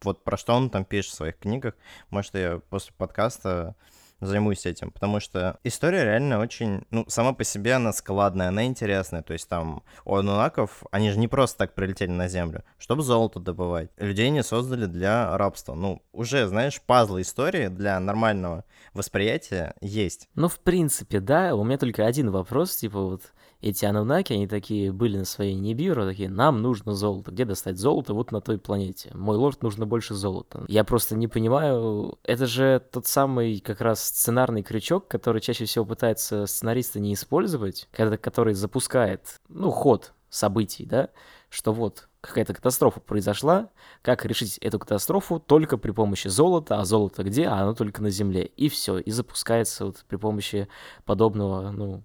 [0.02, 1.74] вот про что он там пишет в своих книгах.
[2.10, 3.74] Может, я после подкаста
[4.20, 9.22] займусь этим, потому что история реально очень, ну, сама по себе она складная, она интересная,
[9.22, 13.40] то есть там у анунаков, они же не просто так прилетели на Землю, чтобы золото
[13.40, 13.90] добывать.
[13.98, 15.74] Людей не создали для рабства.
[15.74, 20.28] Ну, уже, знаешь, пазлы истории для нормального восприятия есть.
[20.34, 23.22] Ну, в принципе, да, у меня только один вопрос, типа вот
[23.70, 27.32] эти анунаки, они такие были на своей Нибиру, такие, нам нужно золото.
[27.32, 28.14] Где достать золото?
[28.14, 29.10] Вот на той планете.
[29.14, 30.64] Мой лорд, нужно больше золота.
[30.68, 35.84] Я просто не понимаю, это же тот самый как раз сценарный крючок, который чаще всего
[35.84, 41.10] пытается сценаристы не использовать, который запускает, ну, ход событий, да,
[41.48, 43.70] что вот какая-то катастрофа произошла,
[44.02, 47.46] как решить эту катастрофу только при помощи золота, а золото где?
[47.46, 48.44] А оно только на Земле.
[48.44, 50.68] И все, и запускается вот при помощи
[51.04, 52.02] подобного, ну,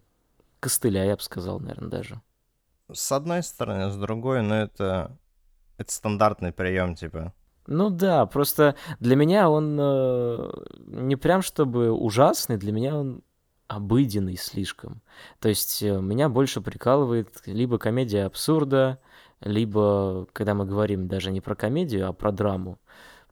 [0.62, 2.22] костыля, я бы сказал, наверное, даже.
[2.90, 5.18] С одной стороны, с другой, но это,
[5.78, 7.34] это стандартный прием, типа.
[7.68, 10.50] Ну да, просто для меня он э,
[10.88, 13.24] не прям чтобы ужасный, для меня он
[13.68, 15.02] обыденный слишком.
[15.40, 19.00] То есть э, меня больше прикалывает либо комедия абсурда,
[19.40, 22.80] либо, когда мы говорим даже не про комедию, а про драму.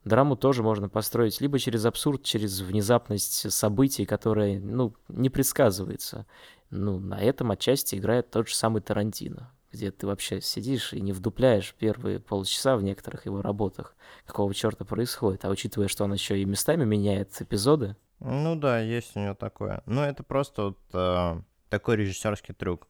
[0.06, 6.26] Драму тоже можно построить либо через абсурд, через внезапность событий, которые, ну, не предсказывается.
[6.70, 11.12] Ну, на этом отчасти играет тот же самый Тарантино, где ты вообще сидишь и не
[11.12, 15.44] вдупляешь первые полчаса в некоторых его работах, какого черта происходит.
[15.46, 17.96] А учитывая, что он еще и местами меняет эпизоды.
[18.20, 19.82] Ну да, есть у него такое.
[19.86, 22.88] Но это просто вот э, такой режиссерский трюк.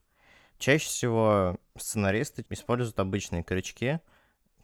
[0.58, 4.00] Чаще всего сценаристы используют обычные крючки.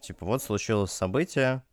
[0.01, 1.63] Типа, вот случилось событие,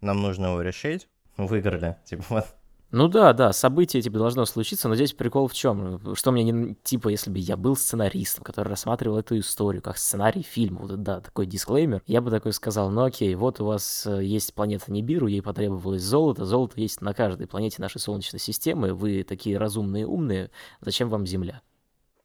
[0.00, 1.96] нам нужно его решить, выиграли.
[2.04, 2.46] Типа, вот
[2.92, 6.14] ну да, да, событие типа должно случиться, но здесь прикол в чем?
[6.14, 6.74] Что мне не...
[6.76, 11.20] Типа, если бы я был сценаристом, который рассматривал эту историю как сценарий фильма, вот да,
[11.20, 15.26] такой дисклеймер, я бы такой сказал, ну окей, вот у вас э, есть планета Нибиру,
[15.26, 20.50] ей потребовалось золото, золото есть на каждой планете нашей Солнечной системы, вы такие разумные, умные,
[20.80, 21.62] зачем вам Земля?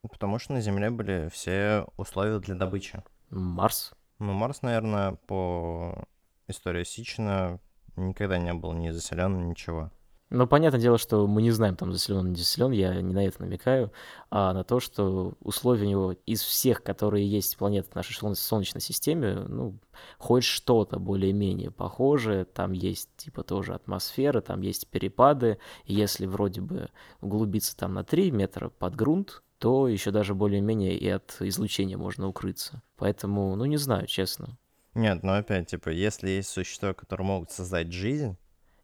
[0.10, 3.04] Потому что на Земле были все условия для добычи.
[3.32, 3.94] Марс?
[4.20, 6.06] Ну, Марс, наверное, по
[6.52, 7.60] истории Сичина
[7.96, 9.92] никогда не был ни заселен, ничего.
[10.34, 13.42] Ну, понятное дело, что мы не знаем, там, заселен не заселен, я не на это
[13.42, 13.92] намекаю,
[14.30, 18.80] а на то, что условия у него из всех, которые есть планеты в нашей Солнечной
[18.80, 19.78] системе, ну,
[20.18, 26.62] хоть что-то более-менее похожее, там есть, типа, тоже атмосфера, там есть перепады, и если вроде
[26.62, 26.88] бы
[27.20, 32.30] углубиться там на 3 метра под грунт, то еще даже более-менее и от излучения можно
[32.30, 32.82] укрыться.
[32.96, 34.58] Поэтому, ну, не знаю, честно.
[34.94, 38.36] Нет, ну опять, типа, если есть существа, которые могут создать жизнь,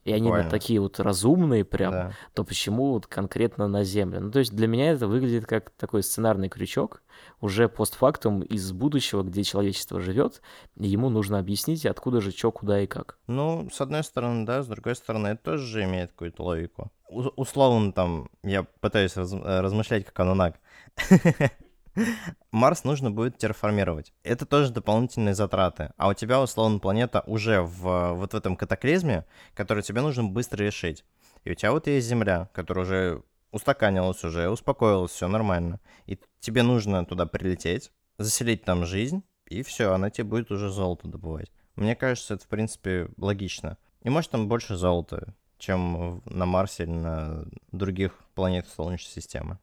[0.05, 0.49] и они вот Буквально.
[0.49, 2.11] такие вот разумные прям, Да.
[2.33, 4.21] то почему вот конкретно на Землю?
[4.21, 7.03] Ну, то есть для меня это выглядит как такой сценарный крючок,
[7.41, 10.41] уже постфактум из будущего, где человечество живет,
[10.77, 13.17] и ему нужно объяснить, откуда же, что, куда и как.
[13.27, 16.89] Ну, с одной стороны, да, с другой стороны, это тоже же имеет какую-то логику.
[17.09, 20.55] У- условно, там, я пытаюсь раз- э, размышлять как анунак.
[22.51, 24.13] Марс нужно будет терраформировать.
[24.23, 25.91] Это тоже дополнительные затраты.
[25.97, 30.63] А у тебя, условно, планета уже в, вот в этом катаклизме, который тебе нужно быстро
[30.63, 31.03] решить.
[31.43, 35.79] И у тебя вот есть Земля, которая уже устаканилась уже, успокоилась, все нормально.
[36.05, 41.07] И тебе нужно туда прилететь, заселить там жизнь, и все, она тебе будет уже золото
[41.07, 41.51] добывать.
[41.75, 43.77] Мне кажется, это, в принципе, логично.
[44.01, 49.59] И может там больше золота, чем на Марсе или на других планетах Солнечной системы.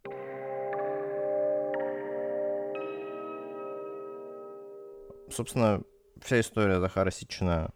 [5.35, 5.83] Собственно,
[6.23, 7.71] вся история Захара Ситчина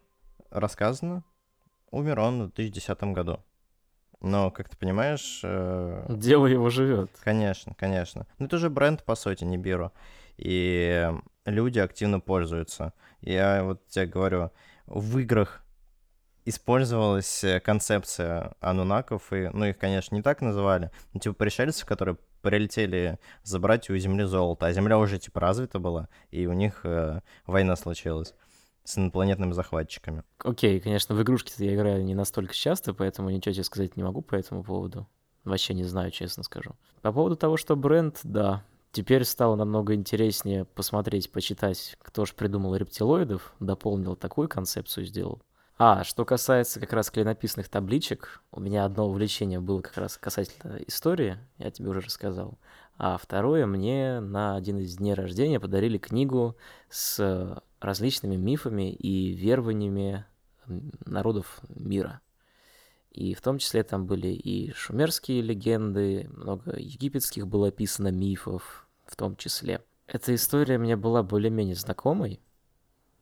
[0.49, 1.25] рассказана.
[1.91, 3.39] Умер он в 2010 году.
[4.21, 7.11] Но, как ты понимаешь, э, Дело его живет.
[7.19, 8.27] Конечно, конечно.
[8.37, 9.91] Ну это же бренд, по сути, не Биру.
[10.37, 11.11] И
[11.43, 12.93] люди активно пользуются.
[13.19, 14.51] Я вот тебе говорю,
[14.85, 15.61] в играх
[16.45, 22.17] использовалась э, концепция анунаков, и, ну, их, конечно, не так называли, но, типа, пришельцев, которые
[22.41, 27.21] прилетели забрать у Земли золото, а Земля уже, типа, развита была, и у них э,
[27.45, 28.33] война случилась
[28.83, 30.23] с инопланетными захватчиками.
[30.39, 34.21] Окей, конечно, в игрушки я играю не настолько часто, поэтому ничего тебе сказать не могу
[34.21, 35.07] по этому поводу.
[35.43, 36.75] Вообще не знаю, честно скажу.
[37.01, 42.75] По поводу того, что бренд, да, теперь стало намного интереснее посмотреть, почитать, кто же придумал
[42.75, 45.41] рептилоидов, дополнил такую концепцию, сделал.
[45.81, 50.77] А, что касается как раз клинописных табличек, у меня одно увлечение было как раз касательно
[50.85, 52.59] истории, я тебе уже рассказал.
[52.97, 56.57] А второе, мне на один из дней рождения подарили книгу
[56.89, 60.25] с различными мифами и верованиями
[61.05, 62.19] народов мира.
[63.11, 69.15] И в том числе там были и шумерские легенды, много египетских было описано мифов в
[69.15, 69.81] том числе.
[70.07, 72.41] Эта история мне была более-менее знакомой.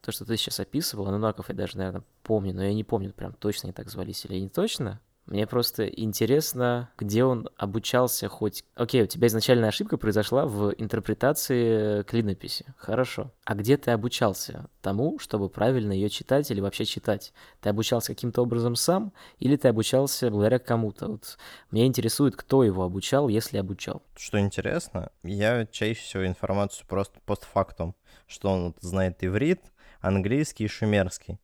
[0.02, 3.34] То, что ты сейчас описывал, анунаков я даже, наверное, помню, но я не помню, прям
[3.34, 5.02] точно они так звались или не точно.
[5.28, 8.64] Мне просто интересно, где он обучался хоть...
[8.76, 12.66] Окей, у тебя изначальная ошибка произошла в интерпретации клинописи.
[12.78, 13.34] Хорошо.
[13.44, 17.34] А где ты обучался тому, чтобы правильно ее читать или вообще читать?
[17.60, 21.08] Ты обучался каким-то образом сам или ты обучался благодаря кому-то?
[21.08, 21.38] Вот
[21.72, 24.02] меня интересует, кто его обучал, если обучал.
[24.16, 27.96] Что интересно, я чаще всего информацию просто постфактум,
[28.28, 29.60] что он знает иврит,
[30.08, 31.40] английский и шумерский.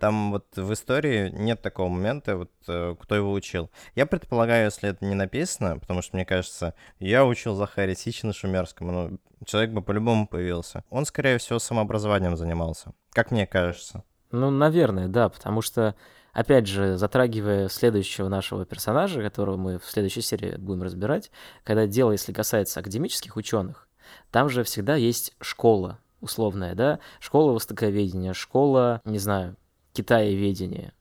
[0.00, 3.70] Там вот в истории нет такого момента, вот э, кто его учил.
[3.94, 8.92] Я предполагаю, если это не написано, потому что мне кажется, я учил Захари Сичина шумерскому,
[8.92, 10.84] ну, человек бы по-любому появился.
[10.90, 14.04] Он, скорее всего, самообразованием занимался, как мне кажется.
[14.30, 15.94] Ну, наверное, да, потому что,
[16.32, 21.30] опять же, затрагивая следующего нашего персонажа, которого мы в следующей серии будем разбирать,
[21.62, 23.88] когда дело, если касается академических ученых,
[24.30, 29.56] там же всегда есть школа условная, да, школа востоковедения, школа, не знаю,
[29.92, 30.92] китаеведения.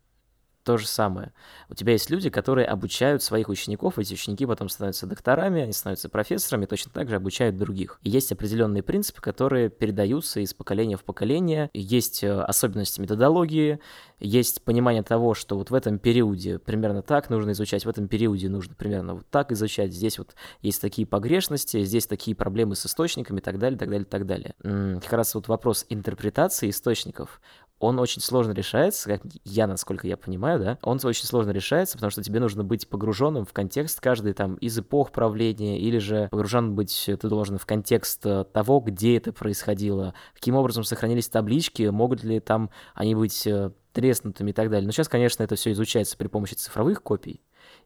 [0.64, 1.34] То же самое.
[1.70, 6.08] У тебя есть люди, которые обучают своих учеников, эти ученики потом становятся докторами, они становятся
[6.08, 8.00] профессорами, точно так же обучают других.
[8.04, 13.80] И есть определенные принципы, которые передаются из поколения в поколение, есть э, особенности методологии,
[14.22, 18.48] есть понимание того, что вот в этом периоде примерно так нужно изучать, в этом периоде
[18.48, 23.40] нужно примерно вот так изучать, здесь вот есть такие погрешности, здесь такие проблемы с источниками
[23.40, 24.56] и так далее, так далее, так далее.
[25.02, 27.42] Как раз вот вопрос интерпретации источников,
[27.84, 32.12] он очень сложно решается, как я, насколько я понимаю, да, он очень сложно решается, потому
[32.12, 36.76] что тебе нужно быть погруженным в контекст каждой там из эпох правления, или же погружен
[36.76, 42.24] быть ты должен в контекст э, того, где это происходило, каким образом сохранились таблички, могут
[42.24, 44.86] ли там они быть э, треснутыми и так далее.
[44.86, 47.42] Но сейчас, конечно, это все изучается при помощи цифровых копий,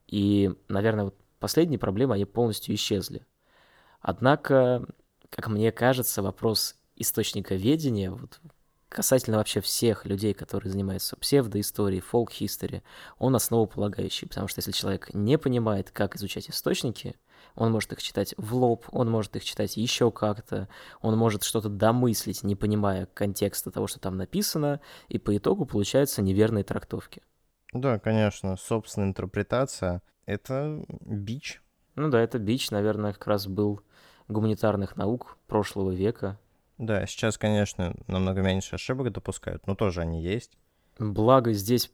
[0.07, 3.25] и, наверное, вот последние проблемы, они полностью исчезли.
[3.99, 4.85] Однако,
[5.31, 8.39] как мне кажется, вопрос источника ведения, вот,
[8.89, 12.83] касательно вообще всех людей, которые занимаются псевдоисторией, фолк-хистори,
[13.17, 17.15] он основополагающий, потому что если человек не понимает, как изучать источники,
[17.55, 20.69] он может их читать в лоб, он может их читать еще как-то,
[21.01, 26.21] он может что-то домыслить, не понимая контекста того, что там написано, и по итогу получаются
[26.21, 27.23] неверные трактовки.
[27.73, 31.61] Да, конечно, собственная интерпретация— это бич.
[31.95, 33.81] Ну да, это бич, наверное, как раз был
[34.27, 36.39] гуманитарных наук прошлого века.
[36.77, 40.57] Да, сейчас, конечно, намного меньше ошибок допускают, но тоже они есть.
[40.99, 41.91] Благо здесь,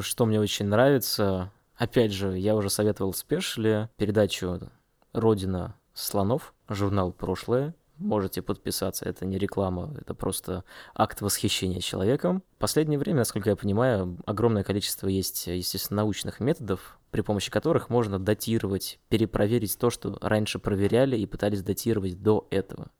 [0.00, 4.70] что мне очень нравится, опять же, я уже советовал в передачу
[5.12, 9.08] «Родина слонов», журнал «Прошлое», можете подписаться.
[9.08, 10.64] Это не реклама, это просто
[10.94, 12.42] акт восхищения человеком.
[12.56, 17.90] В последнее время, насколько я понимаю, огромное количество есть, естественно, научных методов, при помощи которых
[17.90, 22.90] можно датировать, перепроверить то, что раньше проверяли и пытались датировать до этого.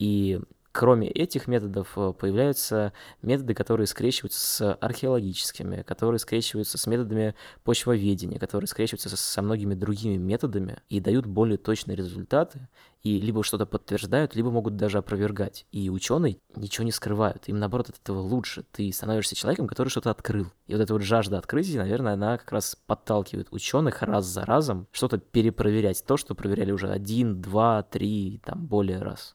[0.00, 0.40] И
[0.72, 2.92] Кроме этих методов э, появляются
[3.22, 7.34] методы, которые скрещиваются с археологическими, которые скрещиваются с методами
[7.64, 12.68] почвоведения, которые скрещиваются со многими другими методами и дают более точные результаты,
[13.02, 15.66] и либо что-то подтверждают, либо могут даже опровергать.
[15.72, 18.64] И ученые ничего не скрывают, им наоборот от этого лучше.
[18.70, 20.52] Ты становишься человеком, который что-то открыл.
[20.68, 24.86] И вот эта вот жажда открытия, наверное, она как раз подталкивает ученых раз за разом
[24.92, 29.34] что-то перепроверять, то, что проверяли уже один, два, три, там, более раз.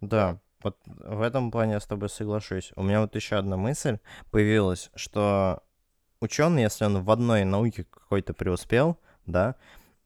[0.00, 2.72] Да, вот в этом плане я с тобой соглашусь.
[2.76, 3.98] У меня вот еще одна мысль
[4.30, 5.62] появилась, что
[6.20, 9.54] ученый, если он в одной науке какой-то преуспел, да,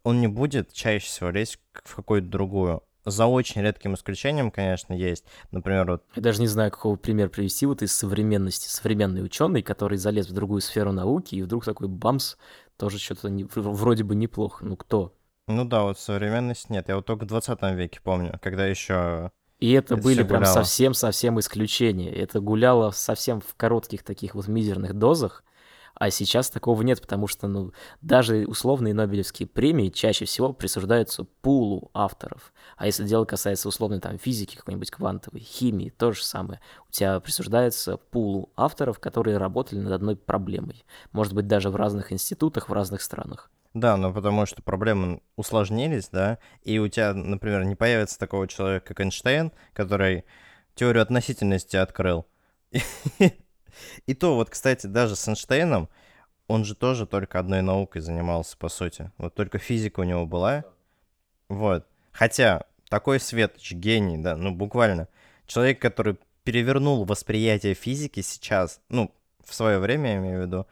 [0.03, 2.83] он не будет чаще всего лезть в какую-то другую.
[3.05, 5.25] За очень редким исключением, конечно, есть.
[5.51, 6.05] Например, вот...
[6.15, 8.69] Я даже не знаю, какого пример привести вот из современности.
[8.69, 12.37] Современный ученый, который залез в другую сферу науки, и вдруг такой бамс,
[12.77, 13.45] тоже что-то не...
[13.45, 14.65] вроде бы неплохо.
[14.65, 15.15] Ну кто?
[15.49, 16.89] Ну да, вот современность нет.
[16.89, 19.33] Я вот только в 20 веке помню, когда еще
[19.63, 22.13] и это, это были прям совсем-совсем исключения.
[22.13, 25.45] Это гуляло совсем в коротких таких вот мизерных дозах.
[25.95, 31.93] А сейчас такого нет, потому что ну, даже условные Нобелевские премии чаще всего присуждаются пулу
[31.95, 32.53] авторов.
[32.77, 36.61] А если дело касается условной там физики, какой-нибудь квантовой, химии, то же самое.
[36.89, 40.85] У тебя присуждается пулу авторов, которые работали над одной проблемой.
[41.13, 43.49] Может быть, даже в разных институтах, в разных странах.
[43.75, 48.89] Да, но потому что проблемы усложнились, да, и у тебя, например, не появится такого человека,
[48.89, 50.25] как Эйнштейн, который
[50.75, 52.27] теорию относительности открыл.
[54.07, 55.89] И то вот, кстати, даже с Эйнштейном,
[56.49, 59.11] он же тоже только одной наукой занимался, по сути.
[59.17, 60.65] Вот только физика у него была.
[61.49, 61.87] Вот.
[62.13, 65.09] Хотя такой светоч, гений, да, ну буквально.
[65.47, 69.15] Человек, который перевернул восприятие физики сейчас, ну,
[69.45, 70.67] в свое время, я имею в виду,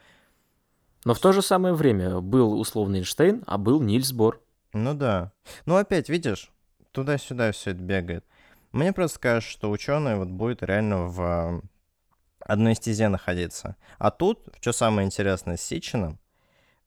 [1.03, 4.41] но в то же самое время был условный Эйнштейн, а был Нильс Бор.
[4.73, 5.31] Ну да.
[5.65, 6.51] Ну опять, видишь,
[6.91, 8.25] туда-сюда все это бегает.
[8.71, 11.61] Мне просто кажется, что ученый вот будет реально в а,
[12.39, 13.75] одной стезе находиться.
[13.97, 16.19] А тут, что самое интересное с Сичином,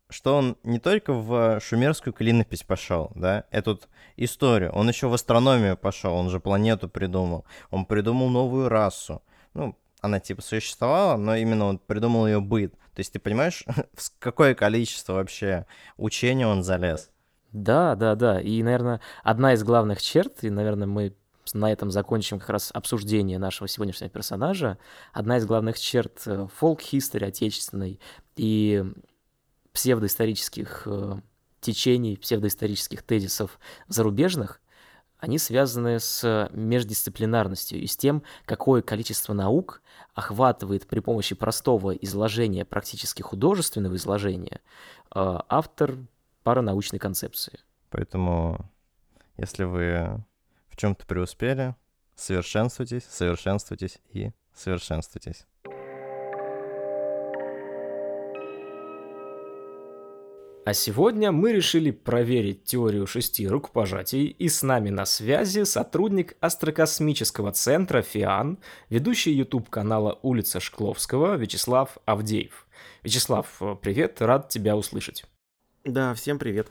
[0.08, 3.80] что он не только в шумерскую клинопись пошел, да, эту
[4.16, 9.22] историю, он еще в астрономию пошел, он же планету придумал, он придумал новую расу.
[9.54, 12.74] Ну, она типа существовала, но именно он придумал ее быт.
[12.94, 17.10] То есть ты понимаешь, в какое количество вообще учения он залез?
[17.52, 18.38] Да, да, да.
[18.38, 21.16] И, наверное, одна из главных черт, и, наверное, мы
[21.54, 24.76] на этом закончим как раз обсуждение нашего сегодняшнего персонажа.
[25.12, 26.22] Одна из главных черт
[26.56, 27.98] фолк-хистори э, отечественной
[28.36, 28.84] и
[29.72, 31.14] псевдоисторических э,
[31.60, 34.60] течений, псевдоисторических тезисов зарубежных,
[35.18, 39.82] они связаны с междисциплинарностью и с тем, какое количество наук
[40.14, 44.60] охватывает при помощи простого изложения, практически художественного изложения,
[45.14, 45.96] э, автор
[46.42, 47.60] паранаучной концепции.
[47.90, 48.70] Поэтому,
[49.36, 50.22] если вы
[50.68, 51.74] в чем-то преуспели,
[52.16, 55.46] совершенствуйтесь, совершенствуйтесь и совершенствуйтесь.
[60.64, 67.52] А сегодня мы решили проверить теорию шести рукопожатий, и с нами на связи сотрудник астрокосмического
[67.52, 68.58] центра ФИАН,
[68.88, 72.66] ведущий YouTube канала «Улица Шкловского» Вячеслав Авдеев.
[73.02, 75.26] Вячеслав, привет, рад тебя услышать.
[75.84, 76.70] Да, всем привет.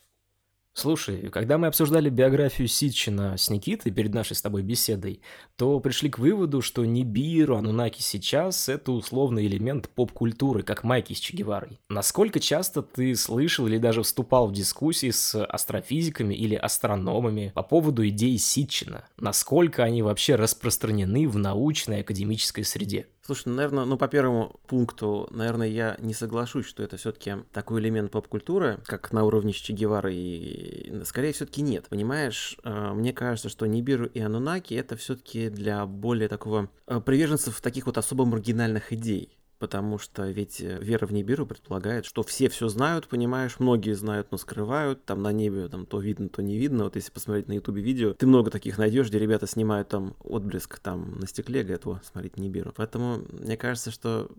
[0.76, 5.21] Слушай, когда мы обсуждали биографию Ситчина с Никитой перед нашей с тобой беседой,
[5.55, 11.19] то пришли к выводу, что Нибиру Анунаки сейчас— это условный элемент поп-культуры, как Майки с
[11.19, 11.80] Че Геварой.
[11.89, 18.07] Насколько часто ты слышал или даже вступал в дискуссии с астрофизиками или астрономами по поводу
[18.07, 19.05] идей Ситчина?
[19.17, 23.05] Насколько они вообще распространены в научной академической среде?
[23.26, 27.80] Слушай, ну, наверное, ну, по первому пункту, наверное, я не соглашусь, что это все-таки такой
[27.80, 32.57] элемент поп-культуры, как на уровне Че Гевары, и скорее все-таки нет, понимаешь?
[32.63, 37.86] А, мне кажется, что Нибиру и Анунаки это все-таки для более такого а, приверженцев таких
[37.86, 42.68] вот особо маргинальных идей потому что ведь э, вера в Нибиру предполагает, что все все
[42.68, 46.84] знают, понимаешь, многие знают, но скрывают, там на небе там то видно, то не видно,
[46.84, 50.80] вот если посмотреть на ютубе видео, ты много таких найдешь, где ребята снимают там отблеск
[50.80, 52.74] там на стекле, говорят, о, смотрите Нибиру.
[52.76, 54.30] Поэтому мне кажется, что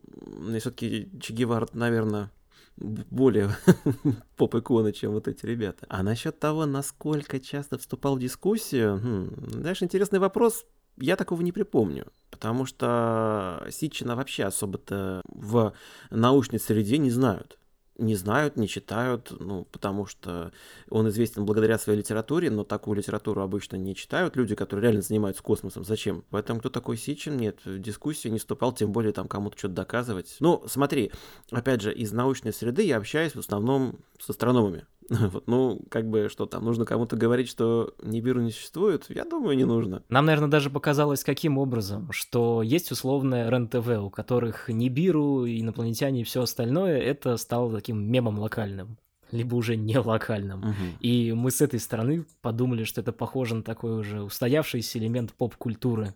[0.59, 2.31] все-таки Че Гевара, наверное,
[2.77, 3.49] более
[4.37, 5.87] поп-иконы, чем вот эти ребята.
[5.89, 10.67] А насчет того, насколько часто вступал в дискуссию, хм, знаешь, интересный вопрос,
[10.99, 15.73] я такого не припомню, потому что Ситчина вообще особо-то в
[16.11, 17.59] научной среде не знают.
[17.97, 20.53] не знают, не читают, ну, потому что
[20.91, 25.43] он известен благодаря своей литературе, но такую литературу обычно не читают люди, которые реально занимаются
[25.43, 25.85] космосом.
[25.85, 26.25] Зачем?
[26.31, 27.37] Поэтому кто такой Сичин?
[27.37, 30.37] Нет, в дискуссии не вступал, тем более там кому-то что-то доказывать.
[30.41, 31.13] Ну, смотри,
[31.51, 34.87] опять же, из научной среды я общаюсь в основном с астрономами.
[35.35, 39.07] Вот, ну, как бы, что там, нужно кому-то говорить, что Нибиру не существует?
[39.09, 40.03] Я думаю, не нужно.
[40.09, 46.25] Нам, наверное, даже показалось, каким образом, что есть условное РЕН-ТВ, у которых Нибиру, инопланетяне и
[46.25, 48.99] все остальное, это стало таким мемом локальным
[49.31, 50.61] либо уже не локальным.
[50.61, 50.75] Угу.
[51.01, 56.15] И мы с этой стороны подумали, что это похоже на такой уже устоявшийся элемент поп-культуры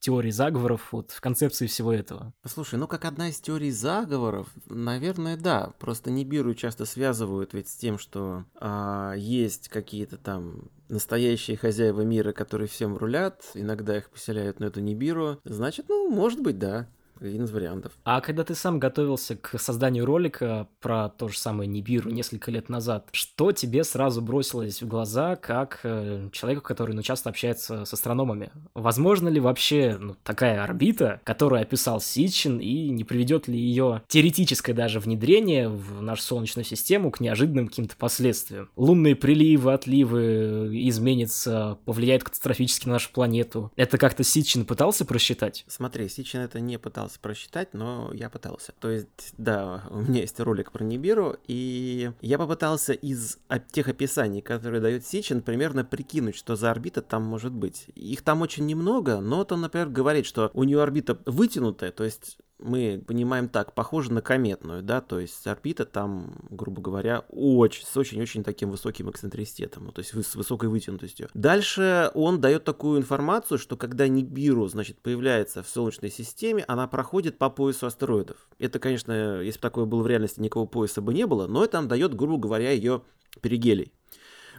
[0.00, 2.32] теорий заговоров, вот в концепции всего этого.
[2.46, 5.72] Слушай, ну как одна из теорий заговоров, наверное, да.
[5.78, 12.32] Просто Нибиру часто связывают ведь с тем, что а, есть какие-то там настоящие хозяева мира,
[12.32, 15.38] которые всем рулят, иногда их поселяют на эту Нибиру.
[15.44, 16.88] Значит, ну, может быть, да
[17.20, 17.92] один из вариантов.
[18.04, 22.68] А когда ты сам готовился к созданию ролика про то же самое Нибиру несколько лет
[22.68, 27.92] назад, что тебе сразу бросилось в глаза как э, человеку, который ну, часто общается с
[27.92, 28.50] астрономами?
[28.74, 34.72] Возможно ли вообще ну, такая орбита, которую описал Сичин, и не приведет ли ее теоретическое
[34.72, 38.70] даже внедрение в нашу Солнечную систему к неожиданным каким-то последствиям?
[38.76, 43.72] Лунные приливы, отливы изменятся, повлияет катастрофически на нашу планету.
[43.76, 45.64] Это как-то Сичин пытался просчитать?
[45.68, 48.72] Смотри, Сичин это не пытался пытался просчитать, но я пытался.
[48.78, 53.38] То есть, да, у меня есть ролик про Нибиру, и я попытался из
[53.72, 57.86] тех описаний, которые дает Сичин, примерно прикинуть, что за орбита там может быть.
[57.94, 62.38] Их там очень немного, но он, например, говорит, что у нее орбита вытянутая, то есть
[62.58, 67.96] мы понимаем так, похоже на кометную, да, то есть орбита там, грубо говоря, очень, с
[67.96, 71.28] очень-очень таким высоким эксцентриситетом, ну, то есть с высокой вытянутостью.
[71.34, 77.38] Дальше он дает такую информацию, что когда Нибиру, значит, появляется в Солнечной системе, она проходит
[77.38, 78.48] по поясу астероидов.
[78.58, 81.76] Это, конечно, если бы такое было в реальности, никакого пояса бы не было, но это
[81.78, 83.02] нам дает, грубо говоря, ее
[83.40, 83.92] перигелий.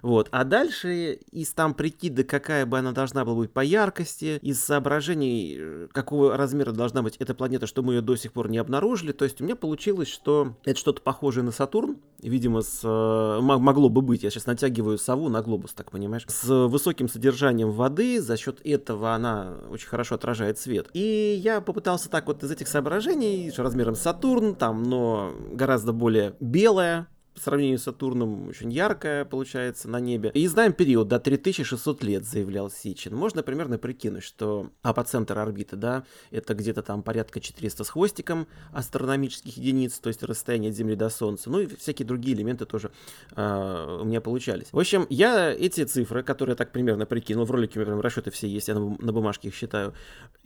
[0.02, 0.28] Вот.
[0.32, 5.56] А дальше из там прикида, какая бы она должна была быть по яркости, из соображений,
[5.58, 9.12] э, какого размера должна быть эта планета, что мы ее до сих пор не обнаружили.
[9.12, 13.90] То есть у меня получилось, что это что-то похожее на Сатурн, видимо, с, э, могло
[13.90, 14.24] бы быть.
[14.24, 18.22] Я сейчас натягиваю сову на глобус, так понимаешь, с высоким содержанием воды.
[18.22, 20.90] За счет этого она очень хорошо отражает свет.
[20.94, 27.08] И я попытался так вот из этих соображений, размером Сатурн, там, но гораздо более белая,
[27.40, 30.30] по сравнению с Сатурном очень яркая получается на небе.
[30.34, 33.16] И знаем период до 3600 лет, заявлял Сичин.
[33.16, 39.56] Можно примерно прикинуть, что апоцентр орбиты, да, это где-то там порядка 400 с хвостиком астрономических
[39.56, 41.50] единиц, то есть расстояние от Земли до Солнца.
[41.50, 42.92] Ну и всякие другие элементы тоже
[43.38, 44.68] э, у меня получались.
[44.74, 48.02] В общем, я эти цифры, которые я так примерно прикинул, в ролике у меня прям
[48.02, 49.94] расчеты все есть, я на, на бумажке их считаю,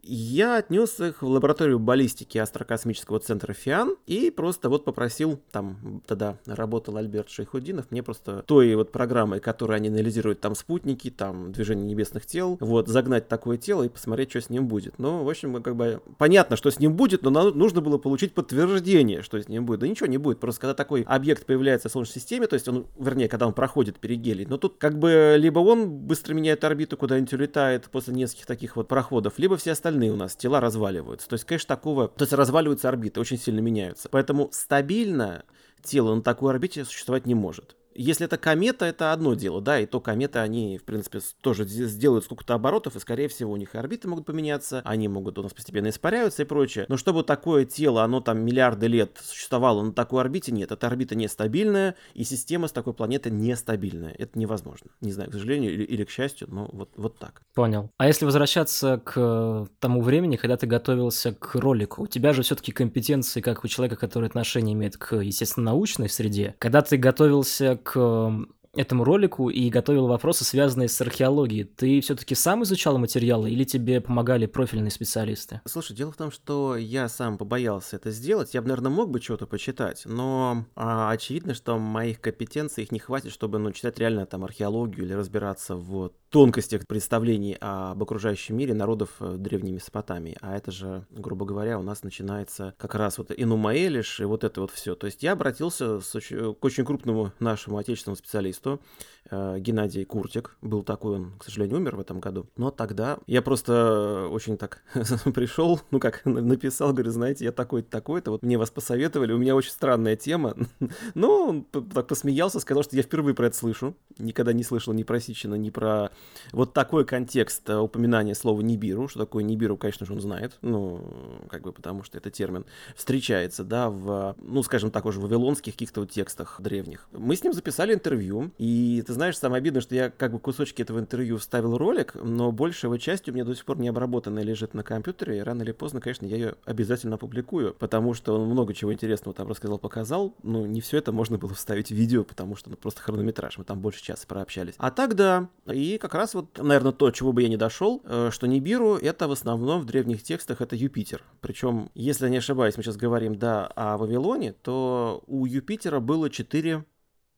[0.04, 6.38] я отнес их в лабораторию баллистики астрокосмического центра ФИАН и просто вот попросил там тогда
[6.46, 11.52] работать работал Альберт Шейхудинов, мне просто той вот программой, которой они анализируют там спутники, там
[11.52, 15.00] движение небесных тел, вот, загнать такое тело и посмотреть, что с ним будет.
[15.00, 18.34] Ну, в общем, как бы понятно, что с ним будет, но нам нужно было получить
[18.34, 19.80] подтверждение, что с ним будет.
[19.82, 22.86] Да ничего не будет, просто когда такой объект появляется в Солнечной системе, то есть он,
[23.00, 27.34] вернее, когда он проходит перигелий, но тут как бы либо он быстро меняет орбиту, куда-нибудь
[27.34, 31.30] улетает после нескольких таких вот проходов, либо все остальные у нас тела разваливаются.
[31.30, 32.08] То есть, конечно, такого...
[32.08, 34.10] То есть разваливаются орбиты, очень сильно меняются.
[34.10, 35.44] Поэтому стабильно
[35.84, 37.76] тело на такой орбите существовать не может.
[37.96, 42.26] Если это комета, это одно дело, да, и то кометы, они, в принципе, тоже сделают
[42.26, 45.54] сколько-то оборотов, и, скорее всего, у них и орбиты могут поменяться, они могут у нас
[45.54, 46.86] постепенно испаряются и прочее.
[46.89, 51.16] Но чтобы такое тело, оно там миллиарды лет существовало на такой орбите, нет, эта орбита
[51.16, 54.16] нестабильная, и система с такой планеты нестабильная.
[54.18, 54.91] Это невозможно.
[55.02, 57.41] Не знаю, к сожалению или, или к счастью, но вот, вот так.
[57.54, 57.89] Понял.
[57.98, 62.72] А если возвращаться к тому времени, когда ты готовился к ролику, у тебя же все-таки
[62.72, 66.56] компетенции, как у человека, который отношение имеет к, естественно, научной среде.
[66.60, 68.32] Когда ты готовился к
[68.76, 71.64] этому ролику и готовил вопросы, связанные с археологией.
[71.64, 75.62] Ты все-таки сам изучал материалы или тебе помогали профильные специалисты?
[75.66, 78.54] Слушай, дело в том, что я сам побоялся это сделать.
[78.54, 83.00] Я бы, наверное, мог бы что-то почитать, но а, очевидно, что моих компетенций их не
[83.00, 88.74] хватит, чтобы ну, читать реально там археологию или разбираться в тонкостях представлений об окружающем мире
[88.74, 90.36] народов э, Древней Месопотамии.
[90.42, 94.44] А это же, грубо говоря, у нас начинается как раз вот Инума Элиш и вот
[94.44, 94.96] это вот все.
[94.96, 98.80] То есть я обратился очень, к очень крупному нашему отечественному специалисту, что
[99.23, 100.58] Э, Геннадий Куртик.
[100.62, 102.48] Был такой, он, к сожалению, умер в этом году.
[102.58, 104.84] Но тогда я просто очень так
[105.34, 109.56] пришел, ну как, написал, говорю, знаете, я такой-то, такой-то, вот мне вас посоветовали, у меня
[109.56, 110.56] очень странная тема.
[111.14, 113.96] ну, так посмеялся, сказал, что я впервые про это слышу.
[114.18, 116.12] Никогда не слышал ни про Сичина, ни про
[116.52, 119.08] вот такой контекст э, упоминания слова Нибиру.
[119.08, 120.58] Что такое Нибиру, конечно же, он знает.
[120.62, 121.02] Ну,
[121.50, 122.66] как бы потому что это термин
[122.96, 127.08] встречается, да, в, ну, скажем так, уже в вавилонских каких-то вот текстах древних.
[127.12, 130.82] Мы с ним записали интервью, и ты знаешь, самое обидное, что я как бы кусочки
[130.82, 134.43] этого интервью вставил ролик, но большая его часть у меня до сих пор не обработанная
[134.43, 138.47] лежит на компьютере, и рано или поздно, конечно, я ее обязательно опубликую, потому что он
[138.47, 142.24] много чего интересного там рассказал, показал, ну, не все это можно было вставить в видео,
[142.24, 144.76] потому что ну, просто хронометраж, мы там больше часа прообщались.
[144.78, 148.30] А так да, и как раз вот, наверное, то, чего бы я не дошел, э,
[148.32, 151.24] что Нибиру это в основном в древних текстах это Юпитер.
[151.41, 156.30] Причем, если я не ошибаюсь, мы сейчас говорим, да, о Вавилоне, то у Юпитера было
[156.30, 156.86] четыре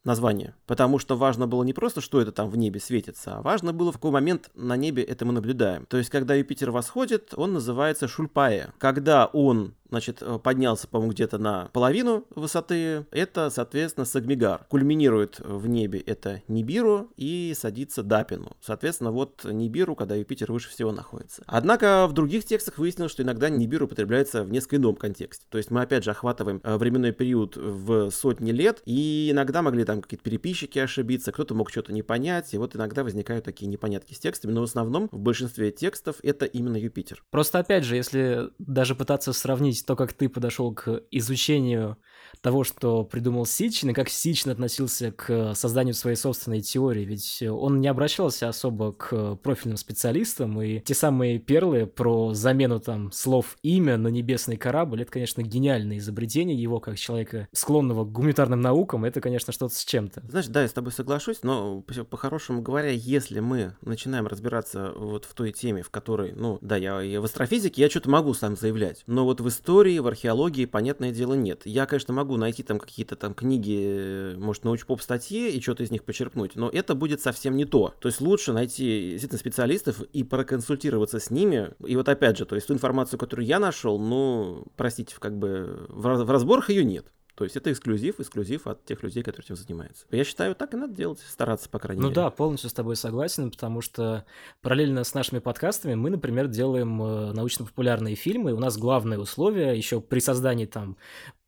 [0.05, 0.53] название.
[0.65, 3.91] Потому что важно было не просто, что это там в небе светится, а важно было,
[3.91, 5.85] в какой момент на небе это мы наблюдаем.
[5.87, 8.73] То есть, когда Юпитер восходит, он называется Шульпая.
[8.77, 14.65] Когда он значит, э, поднялся, по-моему, где-то на половину высоты, это, соответственно, Сагмигар.
[14.67, 18.57] Кульминирует в небе это Нибиру и садится Дапину.
[18.61, 21.43] Соответственно, вот Нибиру, когда Юпитер выше всего находится.
[21.47, 25.45] Однако в других текстах выяснилось, что иногда Нибиру употребляется в несколько ином контексте.
[25.49, 29.85] То есть мы опять же охватываем э, временной период в сотни лет, и иногда могли
[29.85, 34.13] там какие-то переписчики ошибиться, кто-то мог что-то не понять, и вот иногда возникают такие непонятки
[34.13, 37.23] с текстами, но в основном в большинстве текстов это именно Юпитер.
[37.31, 41.97] Просто опять же, если даже пытаться сравнить сравнить то, как ты подошел к изучению
[42.41, 47.03] того, что придумал Сичин, и как Сичин относился к созданию своей собственной теории.
[47.05, 53.11] Ведь он не обращался особо к профильным специалистам, и те самые перлы про замену там
[53.11, 58.61] слов «имя» на небесный корабль, это, конечно, гениальное изобретение его, как человека, склонного к гуманитарным
[58.61, 60.23] наукам, это, конечно, что-то с чем-то.
[60.29, 65.33] Знаешь, да, я с тобой соглашусь, но по-хорошему говоря, если мы начинаем разбираться вот в
[65.33, 69.03] той теме, в которой, ну, да, я, я в астрофизике, я что-то могу сам заявлять,
[69.07, 71.61] но вот в истории, в археологии, понятное дело, нет.
[71.65, 76.03] Я, конечно, могу найти там какие-то там книги, может, научпоп статьи и что-то из них
[76.03, 77.93] почерпнуть, но это будет совсем не то.
[77.99, 81.71] То есть лучше найти действительно специалистов и проконсультироваться с ними.
[81.85, 85.85] И вот опять же, то есть ту информацию, которую я нашел, ну, простите, как бы
[85.89, 87.11] в разборах ее нет.
[87.35, 90.05] То есть это эксклюзив, эксклюзив от тех людей, которые этим занимаются.
[90.09, 92.21] Я считаю, так и надо делать, стараться, по крайней ну мере.
[92.21, 94.25] Ну да, полностью с тобой согласен, потому что
[94.61, 98.53] параллельно с нашими подкастами мы, например, делаем э, научно-популярные фильмы.
[98.53, 100.97] У нас главное условие еще при создании там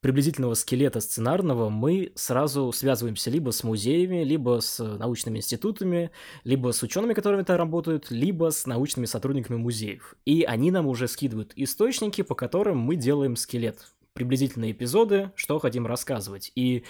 [0.01, 6.11] приблизительного скелета сценарного мы сразу связываемся либо с музеями, либо с научными институтами,
[6.43, 10.15] либо с учеными, которые там работают, либо с научными сотрудниками музеев.
[10.25, 15.85] И они нам уже скидывают источники, по которым мы делаем скелет приблизительные эпизоды, что хотим
[15.85, 16.51] рассказывать.
[16.55, 16.83] И,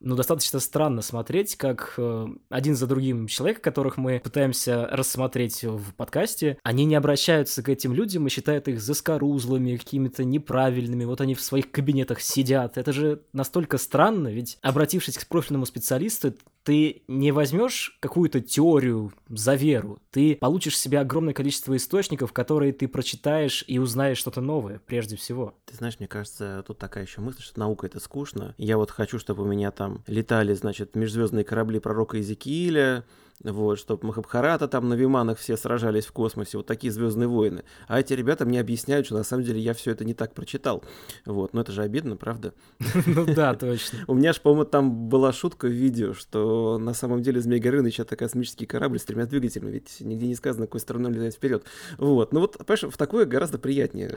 [0.00, 5.94] ну, достаточно странно смотреть, как э, один за другим человек, которых мы пытаемся рассмотреть в
[5.94, 11.34] подкасте, они не обращаются к этим людям и считают их заскорузлыми, какими-то неправильными, вот они
[11.34, 12.76] в своих кабинетах сидят.
[12.76, 16.34] Это же настолько странно, ведь обратившись к профильному специалисту,
[16.64, 22.88] ты не возьмешь какую-то теорию за веру, ты получишь себе огромное количество источников, которые ты
[22.88, 25.54] прочитаешь и узнаешь что-то новое, прежде всего.
[25.66, 28.54] Ты знаешь, мне кажется, тут такая еще мысль, что наука это скучно.
[28.56, 33.04] Я вот хочу, чтобы у меня там летали, значит, межзвездные корабли пророка Иезекииля,
[33.42, 37.64] вот, чтобы Махабхарата там на Виманах все сражались в космосе, вот такие Звездные войны.
[37.88, 40.84] А эти ребята мне объясняют, что на самом деле я все это не так прочитал.
[41.26, 42.54] Вот, но это же обидно, правда?
[43.06, 44.00] Ну да, точно.
[44.06, 48.00] У меня же, по-моему, там была шутка в видео, что на самом деле Змей Горыныч
[48.00, 51.64] это космический корабль с тремя двигателями, ведь нигде не сказано, какой стороной он летает вперед.
[51.98, 54.16] Вот, ну вот, понимаешь, в такое гораздо приятнее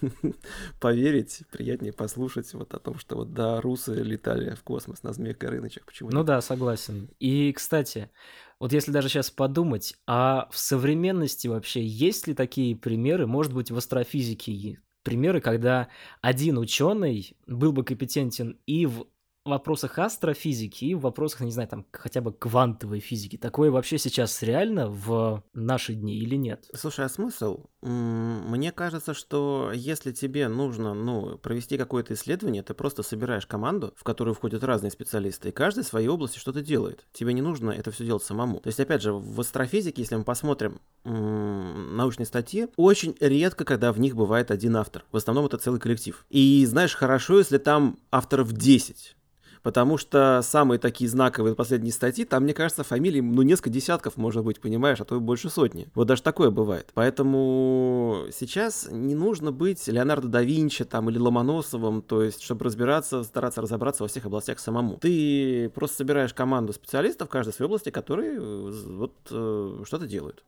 [0.80, 5.38] поверить, приятнее послушать вот о том, что вот да, русы летали в космос на Змеях
[5.38, 7.08] Горынычах, почему Ну да, согласен.
[7.18, 8.10] И, кстати,
[8.60, 13.70] вот если даже сейчас подумать, а в современности вообще есть ли такие примеры, может быть,
[13.70, 15.88] в астрофизике примеры, когда
[16.20, 19.06] один ученый был бы компетентен и в
[19.48, 23.36] вопросах астрофизики и в вопросах, не знаю, там хотя бы квантовой физики.
[23.36, 26.68] Такое вообще сейчас реально в наши дни или нет?
[26.74, 27.64] Слушай, а смысл?
[27.80, 34.04] Мне кажется, что если тебе нужно, ну, провести какое-то исследование, ты просто собираешь команду, в
[34.04, 37.06] которую входят разные специалисты, и каждый в своей области что-то делает.
[37.12, 38.60] Тебе не нужно это все делать самому.
[38.60, 44.00] То есть, опять же, в астрофизике, если мы посмотрим научные статьи, очень редко, когда в
[44.00, 45.04] них бывает один автор.
[45.12, 46.26] В основном это целый коллектив.
[46.28, 49.16] И знаешь, хорошо, если там авторов 10
[49.62, 54.44] Потому что самые такие знаковые последние статьи, там, мне кажется, фамилии, ну, несколько десятков, может
[54.44, 55.88] быть, понимаешь, а то и больше сотни.
[55.94, 56.90] Вот даже такое бывает.
[56.94, 63.22] Поэтому сейчас не нужно быть Леонардо да Винчи там или Ломоносовым, то есть, чтобы разбираться,
[63.24, 64.98] стараться разобраться во всех областях самому.
[64.98, 70.44] Ты просто собираешь команду специалистов в каждой своей области, которые э, вот э, что-то делают.